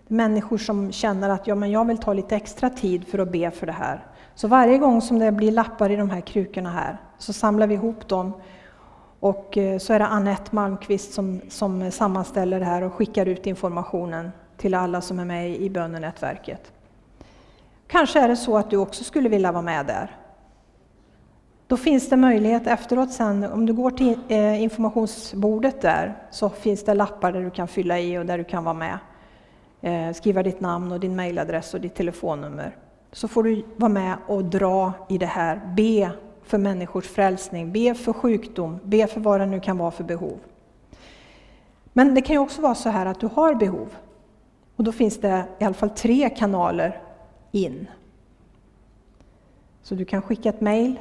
Människor 0.08 0.58
som 0.58 0.92
känner 0.92 1.28
att 1.28 1.46
ja, 1.46 1.54
men 1.54 1.70
jag 1.70 1.84
vill 1.84 1.98
ta 1.98 2.12
lite 2.12 2.36
extra 2.36 2.70
tid 2.70 3.06
för 3.06 3.18
att 3.18 3.32
be 3.32 3.50
för 3.50 3.66
det 3.66 3.72
här. 3.72 4.06
Så 4.34 4.48
varje 4.48 4.78
gång 4.78 5.02
som 5.02 5.18
det 5.18 5.32
blir 5.32 5.52
lappar 5.52 5.90
i 5.90 5.96
de 5.96 6.10
här 6.10 6.20
krukorna 6.20 6.70
här 6.70 6.98
så 7.18 7.32
samlar 7.32 7.66
vi 7.66 7.74
ihop 7.74 8.08
dem 8.08 8.32
och 9.20 9.58
eh, 9.58 9.78
så 9.78 9.92
är 9.92 9.98
det 9.98 10.06
Annette 10.06 10.54
Malmqvist 10.54 11.12
som, 11.12 11.40
som 11.48 11.90
sammanställer 11.90 12.60
det 12.60 12.66
här 12.66 12.82
och 12.82 12.92
skickar 12.92 13.26
ut 13.26 13.46
informationen 13.46 14.30
till 14.56 14.74
alla 14.74 15.00
som 15.00 15.18
är 15.18 15.24
med 15.24 15.50
i 15.50 15.70
bönenätverket. 15.70 16.72
Kanske 17.86 18.20
är 18.20 18.28
det 18.28 18.36
så 18.36 18.56
att 18.58 18.70
du 18.70 18.76
också 18.76 19.04
skulle 19.04 19.28
vilja 19.28 19.52
vara 19.52 19.62
med 19.62 19.86
där. 19.86 20.16
Då 21.66 21.76
finns 21.76 22.08
det 22.08 22.16
möjlighet 22.16 22.66
efteråt 22.66 23.12
sen, 23.12 23.44
om 23.52 23.66
du 23.66 23.72
går 23.72 23.90
till 23.90 24.18
eh, 24.28 24.62
informationsbordet 24.62 25.80
där, 25.80 26.16
så 26.30 26.48
finns 26.48 26.84
det 26.84 26.94
lappar 26.94 27.32
där 27.32 27.40
du 27.40 27.50
kan 27.50 27.68
fylla 27.68 28.00
i 28.00 28.18
och 28.18 28.26
där 28.26 28.38
du 28.38 28.44
kan 28.44 28.64
vara 28.64 28.74
med. 28.74 28.98
Eh, 29.84 30.12
skriva 30.12 30.42
ditt 30.42 30.60
namn 30.60 30.92
och 30.92 31.00
din 31.00 31.16
mejladress 31.16 31.74
och 31.74 31.80
ditt 31.80 31.94
telefonnummer. 31.94 32.76
Så 33.12 33.28
får 33.28 33.42
du 33.42 33.64
vara 33.76 33.92
med 33.92 34.16
och 34.26 34.44
dra 34.44 34.92
i 35.08 35.18
det 35.18 35.26
här, 35.26 35.60
be 35.76 36.10
för 36.42 36.58
människors 36.58 37.08
frälsning, 37.08 37.72
be 37.72 37.94
för 37.94 38.12
sjukdom, 38.12 38.78
be 38.84 39.06
för 39.06 39.20
vad 39.20 39.40
det 39.40 39.46
nu 39.46 39.60
kan 39.60 39.78
vara 39.78 39.90
för 39.90 40.04
behov. 40.04 40.38
Men 41.92 42.14
det 42.14 42.20
kan 42.20 42.34
ju 42.34 42.40
också 42.40 42.62
vara 42.62 42.74
så 42.74 42.88
här 42.88 43.06
att 43.06 43.20
du 43.20 43.26
har 43.26 43.54
behov. 43.54 43.96
Och 44.76 44.84
då 44.84 44.92
finns 44.92 45.20
det 45.20 45.44
i 45.58 45.64
alla 45.64 45.74
fall 45.74 45.90
tre 45.90 46.30
kanaler 46.30 47.02
in. 47.52 47.86
Så 49.82 49.94
du 49.94 50.04
kan 50.04 50.22
skicka 50.22 50.48
ett 50.48 50.60
mejl 50.60 50.98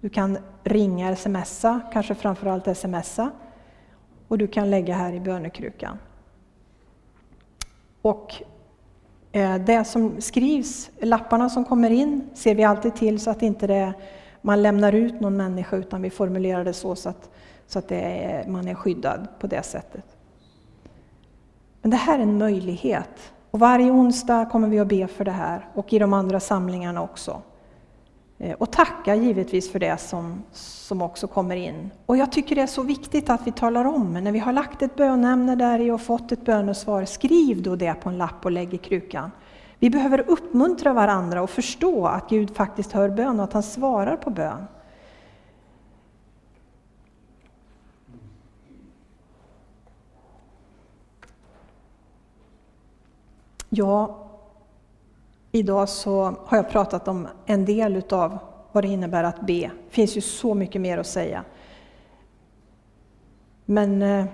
du 0.00 0.08
kan 0.08 0.38
ringa, 0.64 1.16
smsa, 1.16 1.80
kanske 1.92 2.14
framförallt 2.14 2.76
smsa. 2.76 3.30
Och 4.28 4.38
du 4.38 4.46
kan 4.46 4.70
lägga 4.70 4.94
här 4.94 5.12
i 5.12 5.20
bönekrukan. 5.20 5.98
Och 8.06 8.34
eh, 9.32 9.56
det 9.56 9.84
som 9.84 10.20
skrivs, 10.20 10.90
lapparna 11.00 11.50
som 11.50 11.64
kommer 11.64 11.90
in, 11.90 12.30
ser 12.34 12.54
vi 12.54 12.64
alltid 12.64 12.94
till 12.94 13.20
så 13.20 13.30
att 13.30 13.42
inte 13.42 13.66
det, 13.66 13.92
man 14.42 14.62
lämnar 14.62 14.92
ut 14.92 15.20
någon 15.20 15.36
människa 15.36 15.76
utan 15.76 16.02
vi 16.02 16.10
formulerar 16.10 16.64
det 16.64 16.72
så, 16.72 16.96
så 16.96 17.08
att, 17.08 17.30
så 17.66 17.78
att 17.78 17.92
är, 17.92 18.48
man 18.48 18.68
är 18.68 18.74
skyddad 18.74 19.28
på 19.38 19.46
det 19.46 19.62
sättet. 19.62 20.04
Men 21.82 21.90
det 21.90 21.96
här 21.96 22.18
är 22.18 22.22
en 22.22 22.38
möjlighet. 22.38 23.32
Och 23.50 23.58
varje 23.58 23.90
onsdag 23.90 24.46
kommer 24.52 24.68
vi 24.68 24.78
att 24.78 24.88
be 24.88 25.06
för 25.06 25.24
det 25.24 25.30
här 25.30 25.68
och 25.74 25.92
i 25.92 25.98
de 25.98 26.12
andra 26.12 26.40
samlingarna 26.40 27.02
också. 27.02 27.42
Eh, 28.38 28.52
och 28.52 28.72
tacka 28.72 29.14
givetvis 29.14 29.72
för 29.72 29.78
det 29.78 30.00
som, 30.00 30.42
som 30.52 31.02
också 31.02 31.26
kommer 31.26 31.56
in. 31.56 31.90
Och 32.06 32.16
jag 32.16 32.32
tycker 32.32 32.56
det 32.56 32.62
är 32.62 32.66
så 32.66 32.82
viktigt 32.82 33.30
att 33.30 33.46
vi 33.46 33.52
talar 33.52 33.84
om, 33.84 34.12
när 34.12 34.32
vi 34.32 34.38
har 34.38 34.52
lagt 34.52 34.82
ett 34.82 34.96
bönämne 34.96 35.54
där 35.54 35.78
i 35.78 35.90
och 35.90 36.00
fått 36.00 36.32
ett 36.32 36.44
bönesvar, 36.44 37.04
skriv 37.04 37.62
då 37.62 37.76
det 37.76 37.94
på 37.94 38.08
en 38.08 38.18
lapp 38.18 38.44
och 38.44 38.50
lägg 38.50 38.74
i 38.74 38.78
krukan. 38.78 39.30
Vi 39.78 39.90
behöver 39.90 40.30
uppmuntra 40.30 40.92
varandra 40.92 41.42
och 41.42 41.50
förstå 41.50 42.06
att 42.06 42.28
Gud 42.28 42.56
faktiskt 42.56 42.92
hör 42.92 43.08
bön 43.08 43.40
och 43.40 43.44
att 43.44 43.52
han 43.52 43.62
svarar 43.62 44.16
på 44.16 44.30
bön. 44.30 44.66
Ja, 53.68 54.25
Idag 55.56 55.88
så 55.88 56.22
har 56.46 56.56
jag 56.56 56.70
pratat 56.70 57.08
om 57.08 57.28
en 57.46 57.64
del 57.64 57.96
utav 57.96 58.38
vad 58.72 58.84
det 58.84 58.88
innebär 58.88 59.24
att 59.24 59.40
be. 59.40 59.60
Det 59.60 59.70
finns 59.90 60.16
ju 60.16 60.20
så 60.20 60.54
mycket 60.54 60.80
mer 60.80 60.98
att 60.98 61.06
säga. 61.06 61.44
Men 63.64 64.02
eh, 64.02 64.26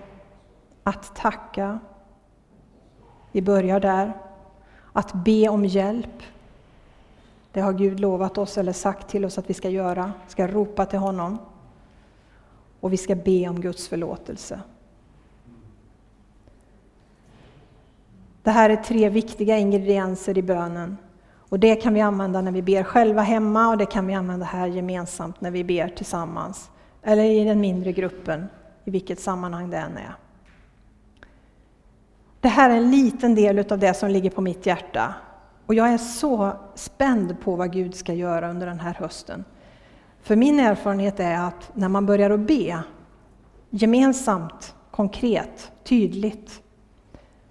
att 0.82 1.16
tacka, 1.16 1.78
vi 3.32 3.42
börjar 3.42 3.80
där. 3.80 4.12
Att 4.92 5.12
be 5.12 5.48
om 5.48 5.64
hjälp, 5.64 6.22
det 7.52 7.60
har 7.60 7.72
Gud 7.72 8.00
lovat 8.00 8.38
oss 8.38 8.58
eller 8.58 8.72
sagt 8.72 9.08
till 9.08 9.24
oss 9.24 9.38
att 9.38 9.50
vi 9.50 9.54
ska 9.54 9.68
göra. 9.68 10.12
Vi 10.26 10.32
ska 10.32 10.48
ropa 10.48 10.86
till 10.86 10.98
honom. 10.98 11.38
Och 12.80 12.92
vi 12.92 12.96
ska 12.96 13.14
be 13.14 13.48
om 13.48 13.60
Guds 13.60 13.88
förlåtelse. 13.88 14.60
Det 18.42 18.50
här 18.50 18.70
är 18.70 18.76
tre 18.76 19.08
viktiga 19.08 19.58
ingredienser 19.58 20.38
i 20.38 20.42
bönen. 20.42 20.96
Och 21.52 21.58
det 21.58 21.76
kan 21.76 21.94
vi 21.94 22.00
använda 22.00 22.40
när 22.40 22.52
vi 22.52 22.62
ber 22.62 22.82
själva 22.82 23.22
hemma 23.22 23.68
och 23.68 23.78
det 23.78 23.86
kan 23.86 24.06
vi 24.06 24.14
använda 24.14 24.46
här 24.46 24.66
gemensamt 24.66 25.40
när 25.40 25.50
vi 25.50 25.64
ber 25.64 25.88
tillsammans. 25.88 26.70
Eller 27.02 27.24
i 27.24 27.44
den 27.44 27.60
mindre 27.60 27.92
gruppen, 27.92 28.48
i 28.84 28.90
vilket 28.90 29.20
sammanhang 29.20 29.70
det 29.70 29.76
än 29.76 29.96
är. 29.96 30.14
Det 32.40 32.48
här 32.48 32.70
är 32.70 32.76
en 32.76 32.90
liten 32.90 33.34
del 33.34 33.72
av 33.72 33.78
det 33.78 33.94
som 33.94 34.10
ligger 34.10 34.30
på 34.30 34.40
mitt 34.40 34.66
hjärta. 34.66 35.14
Och 35.66 35.74
jag 35.74 35.88
är 35.92 35.98
så 35.98 36.52
spänd 36.74 37.40
på 37.40 37.56
vad 37.56 37.72
Gud 37.72 37.94
ska 37.94 38.12
göra 38.12 38.50
under 38.50 38.66
den 38.66 38.80
här 38.80 38.94
hösten. 38.94 39.44
För 40.22 40.36
min 40.36 40.60
erfarenhet 40.60 41.20
är 41.20 41.38
att 41.38 41.70
när 41.74 41.88
man 41.88 42.06
börjar 42.06 42.30
att 42.30 42.40
be 42.40 42.82
gemensamt, 43.70 44.74
konkret, 44.90 45.72
tydligt, 45.84 46.62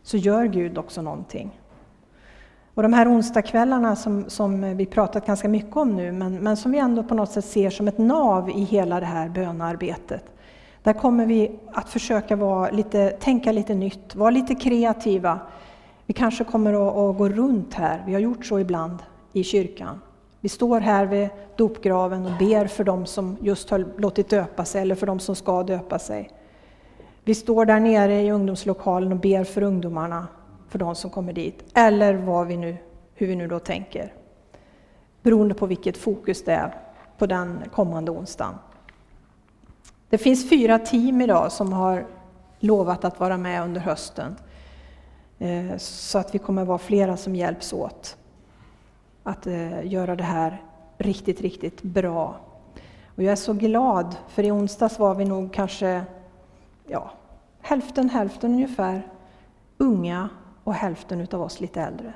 så 0.03 0.17
gör 0.17 0.45
Gud 0.45 0.77
också 0.77 1.01
någonting. 1.01 1.60
Och 2.81 2.83
de 2.83 2.93
här 2.93 3.11
onsdagskvällarna 3.11 3.95
som, 3.95 4.29
som 4.29 4.77
vi 4.77 4.85
pratat 4.85 5.25
ganska 5.25 5.49
mycket 5.49 5.77
om 5.77 5.95
nu, 5.95 6.11
men, 6.11 6.35
men 6.35 6.57
som 6.57 6.71
vi 6.71 6.77
ändå 6.77 7.03
på 7.03 7.15
något 7.15 7.31
sätt 7.31 7.45
ser 7.45 7.69
som 7.69 7.87
ett 7.87 7.97
nav 7.97 8.49
i 8.49 8.63
hela 8.63 8.99
det 8.99 9.05
här 9.05 9.29
bönarbetet. 9.29 10.23
Där 10.83 10.93
kommer 10.93 11.25
vi 11.25 11.59
att 11.71 11.89
försöka 11.89 12.35
vara 12.35 12.69
lite, 12.69 13.09
tänka 13.09 13.51
lite 13.51 13.73
nytt, 13.73 14.15
vara 14.15 14.29
lite 14.29 14.55
kreativa. 14.55 15.39
Vi 16.05 16.13
kanske 16.13 16.43
kommer 16.43 16.73
att, 16.73 16.95
att 16.95 17.17
gå 17.17 17.29
runt 17.29 17.73
här, 17.73 18.03
vi 18.05 18.13
har 18.13 18.19
gjort 18.19 18.45
så 18.45 18.59
ibland 18.59 18.97
i 19.33 19.43
kyrkan. 19.43 20.01
Vi 20.39 20.49
står 20.49 20.79
här 20.79 21.05
vid 21.05 21.29
dopgraven 21.55 22.25
och 22.25 22.37
ber 22.39 22.67
för 22.67 22.83
dem 22.83 23.05
som 23.05 23.37
just 23.41 23.69
har 23.69 23.85
låtit 23.97 24.29
döpa 24.29 24.65
sig 24.65 24.81
eller 24.81 24.95
för 24.95 25.07
dem 25.07 25.19
som 25.19 25.35
ska 25.35 25.63
döpa 25.63 25.99
sig. 25.99 26.29
Vi 27.23 27.35
står 27.35 27.65
där 27.65 27.79
nere 27.79 28.21
i 28.21 28.31
ungdomslokalen 28.31 29.11
och 29.11 29.19
ber 29.19 29.43
för 29.43 29.63
ungdomarna 29.63 30.27
för 30.71 30.79
de 30.79 30.95
som 30.95 31.09
kommer 31.09 31.33
dit. 31.33 31.63
Eller 31.73 32.13
vad 32.13 32.47
vi 32.47 32.57
nu, 32.57 32.77
hur 33.13 33.27
vi 33.27 33.35
nu 33.35 33.47
då 33.47 33.59
tänker. 33.59 34.13
Beroende 35.21 35.53
på 35.53 35.65
vilket 35.65 35.97
fokus 35.97 36.43
det 36.43 36.53
är 36.53 36.77
på 37.17 37.25
den 37.25 37.63
kommande 37.73 38.11
onsdagen. 38.11 38.55
Det 40.09 40.17
finns 40.17 40.49
fyra 40.49 40.79
team 40.79 41.21
idag 41.21 41.51
som 41.51 41.73
har 41.73 42.05
lovat 42.59 43.05
att 43.05 43.19
vara 43.19 43.37
med 43.37 43.63
under 43.63 43.81
hösten. 43.81 44.35
Eh, 45.39 45.77
så 45.77 46.17
att 46.17 46.35
vi 46.35 46.39
kommer 46.39 46.65
vara 46.65 46.77
flera 46.77 47.17
som 47.17 47.35
hjälps 47.35 47.73
åt 47.73 48.17
att 49.23 49.47
eh, 49.47 49.87
göra 49.87 50.15
det 50.15 50.23
här 50.23 50.61
riktigt, 50.97 51.41
riktigt 51.41 51.81
bra. 51.83 52.39
Och 53.15 53.23
jag 53.23 53.31
är 53.31 53.35
så 53.35 53.53
glad, 53.53 54.15
för 54.27 54.43
i 54.43 54.51
onsdags 54.51 54.99
var 54.99 55.15
vi 55.15 55.25
nog 55.25 55.53
kanske 55.53 56.03
ja, 56.87 57.11
hälften 57.61 58.09
hälften 58.09 58.51
ungefär 58.51 59.07
unga 59.77 60.29
och 60.63 60.73
hälften 60.73 61.21
utav 61.21 61.41
oss 61.41 61.59
lite 61.59 61.81
äldre. 61.81 62.13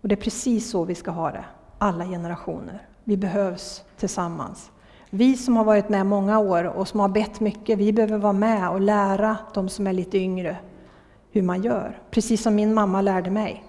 Och 0.00 0.08
det 0.08 0.14
är 0.14 0.20
precis 0.20 0.70
så 0.70 0.84
vi 0.84 0.94
ska 0.94 1.10
ha 1.10 1.30
det, 1.30 1.44
alla 1.78 2.04
generationer. 2.04 2.86
Vi 3.04 3.16
behövs 3.16 3.84
tillsammans. 3.96 4.70
Vi 5.10 5.36
som 5.36 5.56
har 5.56 5.64
varit 5.64 5.88
med 5.88 6.06
många 6.06 6.38
år 6.38 6.64
och 6.64 6.88
som 6.88 7.00
har 7.00 7.08
bett 7.08 7.40
mycket, 7.40 7.78
vi 7.78 7.92
behöver 7.92 8.18
vara 8.18 8.32
med 8.32 8.70
och 8.70 8.80
lära 8.80 9.36
de 9.54 9.68
som 9.68 9.86
är 9.86 9.92
lite 9.92 10.18
yngre 10.18 10.56
hur 11.32 11.42
man 11.42 11.62
gör. 11.62 11.98
Precis 12.10 12.42
som 12.42 12.54
min 12.54 12.74
mamma 12.74 13.00
lärde 13.00 13.30
mig. 13.30 13.64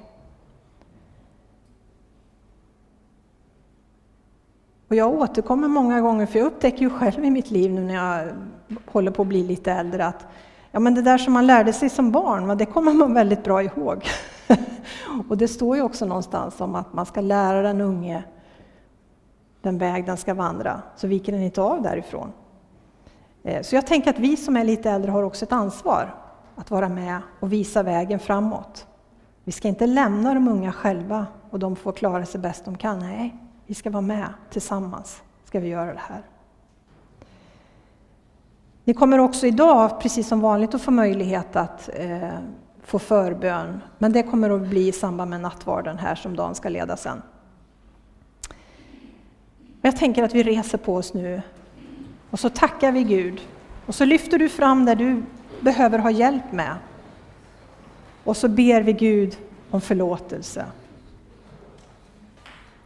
Och 4.88 4.96
jag 4.96 5.14
återkommer 5.14 5.68
många 5.68 6.02
gånger, 6.02 6.26
för 6.26 6.40
jag 6.40 6.46
upptäcker 6.46 6.80
ju 6.80 6.90
själv 6.90 7.26
i 7.26 7.30
mitt 7.30 7.52
liv 7.52 7.72
nu 7.72 7.84
när 7.84 7.94
jag 7.94 8.30
håller 8.86 9.12
på 9.12 9.22
att 9.22 9.28
bli 9.28 9.44
lite 9.44 9.72
äldre, 9.72 10.06
att 10.06 10.28
ja, 10.72 10.80
men 10.80 10.96
det 10.96 11.02
där 11.02 11.18
som 11.18 11.34
man 11.34 11.48
lärde 11.48 11.74
sig 11.74 11.90
som 11.90 12.12
barn, 12.12 12.58
det 12.58 12.66
kommer 12.66 12.94
man 12.94 13.14
väldigt 13.14 13.44
bra 13.44 13.64
ihåg. 13.64 14.06
och 15.30 15.38
det 15.38 15.48
står 15.48 15.76
ju 15.76 15.82
också 15.82 16.06
någonstans 16.06 16.62
om 16.62 16.76
att 16.76 16.94
man 16.94 17.06
ska 17.06 17.22
lära 17.22 17.62
den 17.62 17.82
unge 17.82 18.24
den 19.62 19.78
väg 19.78 20.06
den 20.06 20.18
ska 20.18 20.34
vandra, 20.34 20.82
så 20.96 21.08
viker 21.08 21.32
den 21.32 21.42
inte 21.42 21.62
av 21.62 21.82
därifrån. 21.82 22.32
Eh, 23.44 23.62
så 23.62 23.76
jag 23.76 23.88
tänker 23.88 24.10
att 24.10 24.20
vi 24.20 24.38
som 24.38 24.58
är 24.58 24.64
lite 24.64 24.90
äldre 24.90 25.12
har 25.12 25.24
också 25.24 25.46
ett 25.46 25.52
ansvar 25.52 26.16
att 26.56 26.72
vara 26.72 26.90
med 26.90 27.22
och 27.40 27.54
visa 27.54 27.84
vägen 27.84 28.20
framåt. 28.20 28.88
Vi 29.44 29.52
ska 29.52 29.68
inte 29.68 29.88
lämna 29.88 30.34
de 30.34 30.48
unga 30.48 30.72
själva 30.72 31.28
och 31.50 31.60
de 31.60 31.76
får 31.76 31.92
klara 31.92 32.26
sig 32.26 32.42
bäst 32.42 32.66
de 32.66 32.78
kan. 32.78 33.00
Nej, 33.00 33.36
vi 33.66 33.74
ska 33.74 33.90
vara 33.90 34.02
med 34.02 34.34
tillsammans. 34.50 35.22
ska 35.44 35.60
vi 35.60 35.68
göra 35.68 35.94
det 35.94 36.02
här. 36.02 36.22
Ni 38.84 38.94
kommer 38.94 39.20
också 39.20 39.48
idag, 39.48 40.02
precis 40.02 40.28
som 40.28 40.42
vanligt, 40.42 40.74
att 40.74 40.82
få 40.82 40.92
möjlighet 40.92 41.56
att 41.56 41.90
eh, 41.94 42.30
få 42.84 43.00
förbön. 43.00 43.82
Men 43.98 44.12
det 44.12 44.24
kommer 44.24 44.50
att 44.50 44.68
bli 44.68 44.88
i 44.88 44.92
samband 44.92 45.30
med 45.30 45.42
nattvarden 45.42 45.98
här 45.98 46.16
som 46.16 46.36
dagen 46.36 46.56
ska 46.56 46.70
leda 46.70 46.98
sen. 46.98 47.22
Jag 49.82 49.98
tänker 49.98 50.24
att 50.24 50.36
vi 50.36 50.44
reser 50.44 50.78
på 50.78 50.96
oss 50.96 51.14
nu 51.14 51.42
och 52.30 52.40
så 52.40 52.50
tackar 52.50 52.92
vi 52.92 53.04
Gud. 53.04 53.42
Och 53.86 53.96
så 53.96 54.06
lyfter 54.06 54.40
du 54.40 54.50
fram 54.50 54.86
det 54.86 54.96
du 54.96 55.24
behöver 55.60 56.00
ha 56.00 56.12
hjälp 56.12 56.52
med. 56.52 56.76
Och 58.24 58.38
så 58.38 58.48
ber 58.48 58.82
vi 58.82 58.94
Gud 58.94 59.38
om 59.72 59.82
förlåtelse. 59.82 60.66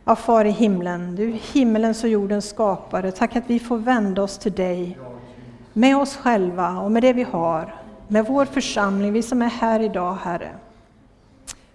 Ja, 0.06 0.16
Far 0.16 0.46
i 0.46 0.52
himlen, 0.52 1.16
du 1.16 1.40
himmelens 1.54 2.04
och 2.04 2.10
jordens 2.10 2.50
skapare, 2.50 3.12
tack 3.12 3.36
att 3.36 3.44
vi 3.48 3.60
får 3.60 3.78
vända 3.78 4.24
oss 4.24 4.38
till 4.38 4.54
dig 4.54 4.98
med 5.78 5.98
oss 5.98 6.16
själva 6.16 6.80
och 6.80 6.92
med 6.92 7.04
det 7.04 7.14
vi 7.14 7.24
har, 7.24 7.76
med 8.08 8.26
vår 8.26 8.46
församling, 8.46 9.14
vi 9.14 9.22
som 9.22 9.42
är 9.42 9.50
här 9.50 9.80
idag, 9.80 10.18
Herre. 10.24 10.50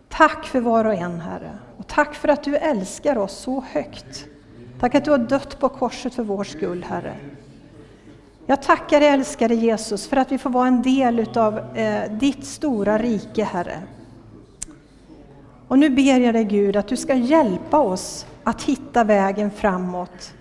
Tack 0.08 0.46
för 0.46 0.60
var 0.60 0.84
och 0.84 0.94
en, 0.94 1.20
Herre, 1.20 1.58
och 1.76 1.86
tack 1.86 2.14
för 2.14 2.28
att 2.28 2.44
du 2.44 2.56
älskar 2.56 3.18
oss 3.18 3.32
så 3.32 3.64
högt. 3.72 4.26
Tack 4.80 4.94
att 4.94 5.04
du 5.04 5.10
har 5.10 5.18
dött 5.18 5.60
på 5.60 5.68
korset 5.68 6.14
för 6.14 6.22
vår 6.22 6.44
skull, 6.44 6.86
Herre. 6.88 7.14
Jag 8.46 8.62
tackar 8.62 9.00
dig, 9.00 9.08
älskade 9.08 9.54
Jesus, 9.54 10.08
för 10.08 10.16
att 10.16 10.32
vi 10.32 10.38
får 10.38 10.50
vara 10.50 10.68
en 10.68 10.82
del 10.82 11.38
av 11.38 11.76
eh, 11.76 12.12
ditt 12.12 12.44
stora 12.44 12.98
rike, 12.98 13.44
Herre. 13.44 13.82
Och 15.68 15.78
nu 15.78 15.90
ber 15.90 16.20
jag 16.20 16.34
dig 16.34 16.44
Gud 16.44 16.76
att 16.76 16.88
du 16.88 16.96
ska 16.96 17.14
hjälpa 17.14 17.78
oss 17.78 18.26
att 18.44 18.62
hitta 18.62 19.04
vägen 19.04 19.50
framåt. 19.50 20.34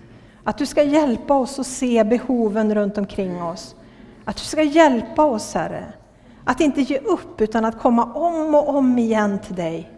Att 0.50 0.58
du 0.58 0.66
ska 0.66 0.82
hjälpa 0.82 1.34
oss 1.34 1.58
att 1.58 1.66
se 1.66 2.04
behoven 2.04 2.74
runt 2.74 2.98
omkring 2.98 3.42
oss. 3.42 3.74
Att 4.24 4.36
du 4.36 4.42
ska 4.42 4.62
hjälpa 4.62 5.24
oss 5.24 5.54
Herre, 5.54 5.84
att 6.44 6.60
inte 6.60 6.80
ge 6.80 6.98
upp 6.98 7.40
utan 7.40 7.64
att 7.64 7.78
komma 7.78 8.04
om 8.04 8.54
och 8.54 8.68
om 8.68 8.98
igen 8.98 9.38
till 9.38 9.54
dig 9.54 9.90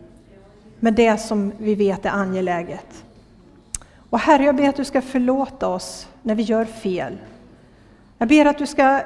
med 0.81 0.95
det 0.95 1.19
som 1.19 1.53
vi 1.59 1.75
vet 1.75 2.07
är 2.07 2.11
angeläget. 2.11 3.05
Och 4.11 4.19
Herre, 4.19 4.45
jag 4.45 4.57
ber 4.57 4.69
att 4.69 4.77
du 4.77 4.85
ska 4.85 5.03
förlåta 5.03 5.69
oss 5.69 6.09
när 6.23 6.35
vi 6.35 6.43
gör 6.43 6.65
fel. 6.65 7.19
Jag 8.19 8.29
ber 8.29 8.45
att 8.45 8.59
du 8.59 8.67
ska 8.67 8.97
eh, 8.97 9.03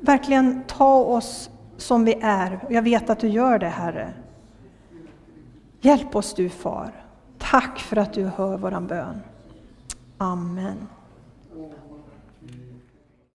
verkligen 0.00 0.64
ta 0.66 0.94
oss 0.94 1.50
som 1.76 2.04
vi 2.04 2.14
är. 2.22 2.60
Jag 2.70 2.82
vet 2.82 3.10
att 3.10 3.18
du 3.18 3.28
gör 3.28 3.58
det, 3.58 3.68
Herre. 3.68 4.12
Hjälp 5.80 6.16
oss 6.16 6.34
du, 6.34 6.48
Far. 6.48 6.92
Tack 7.38 7.78
för 7.78 7.96
att 7.96 8.12
du 8.12 8.24
hör 8.24 8.56
våran 8.56 8.86
bön. 8.86 9.20
Amen. 10.22 10.91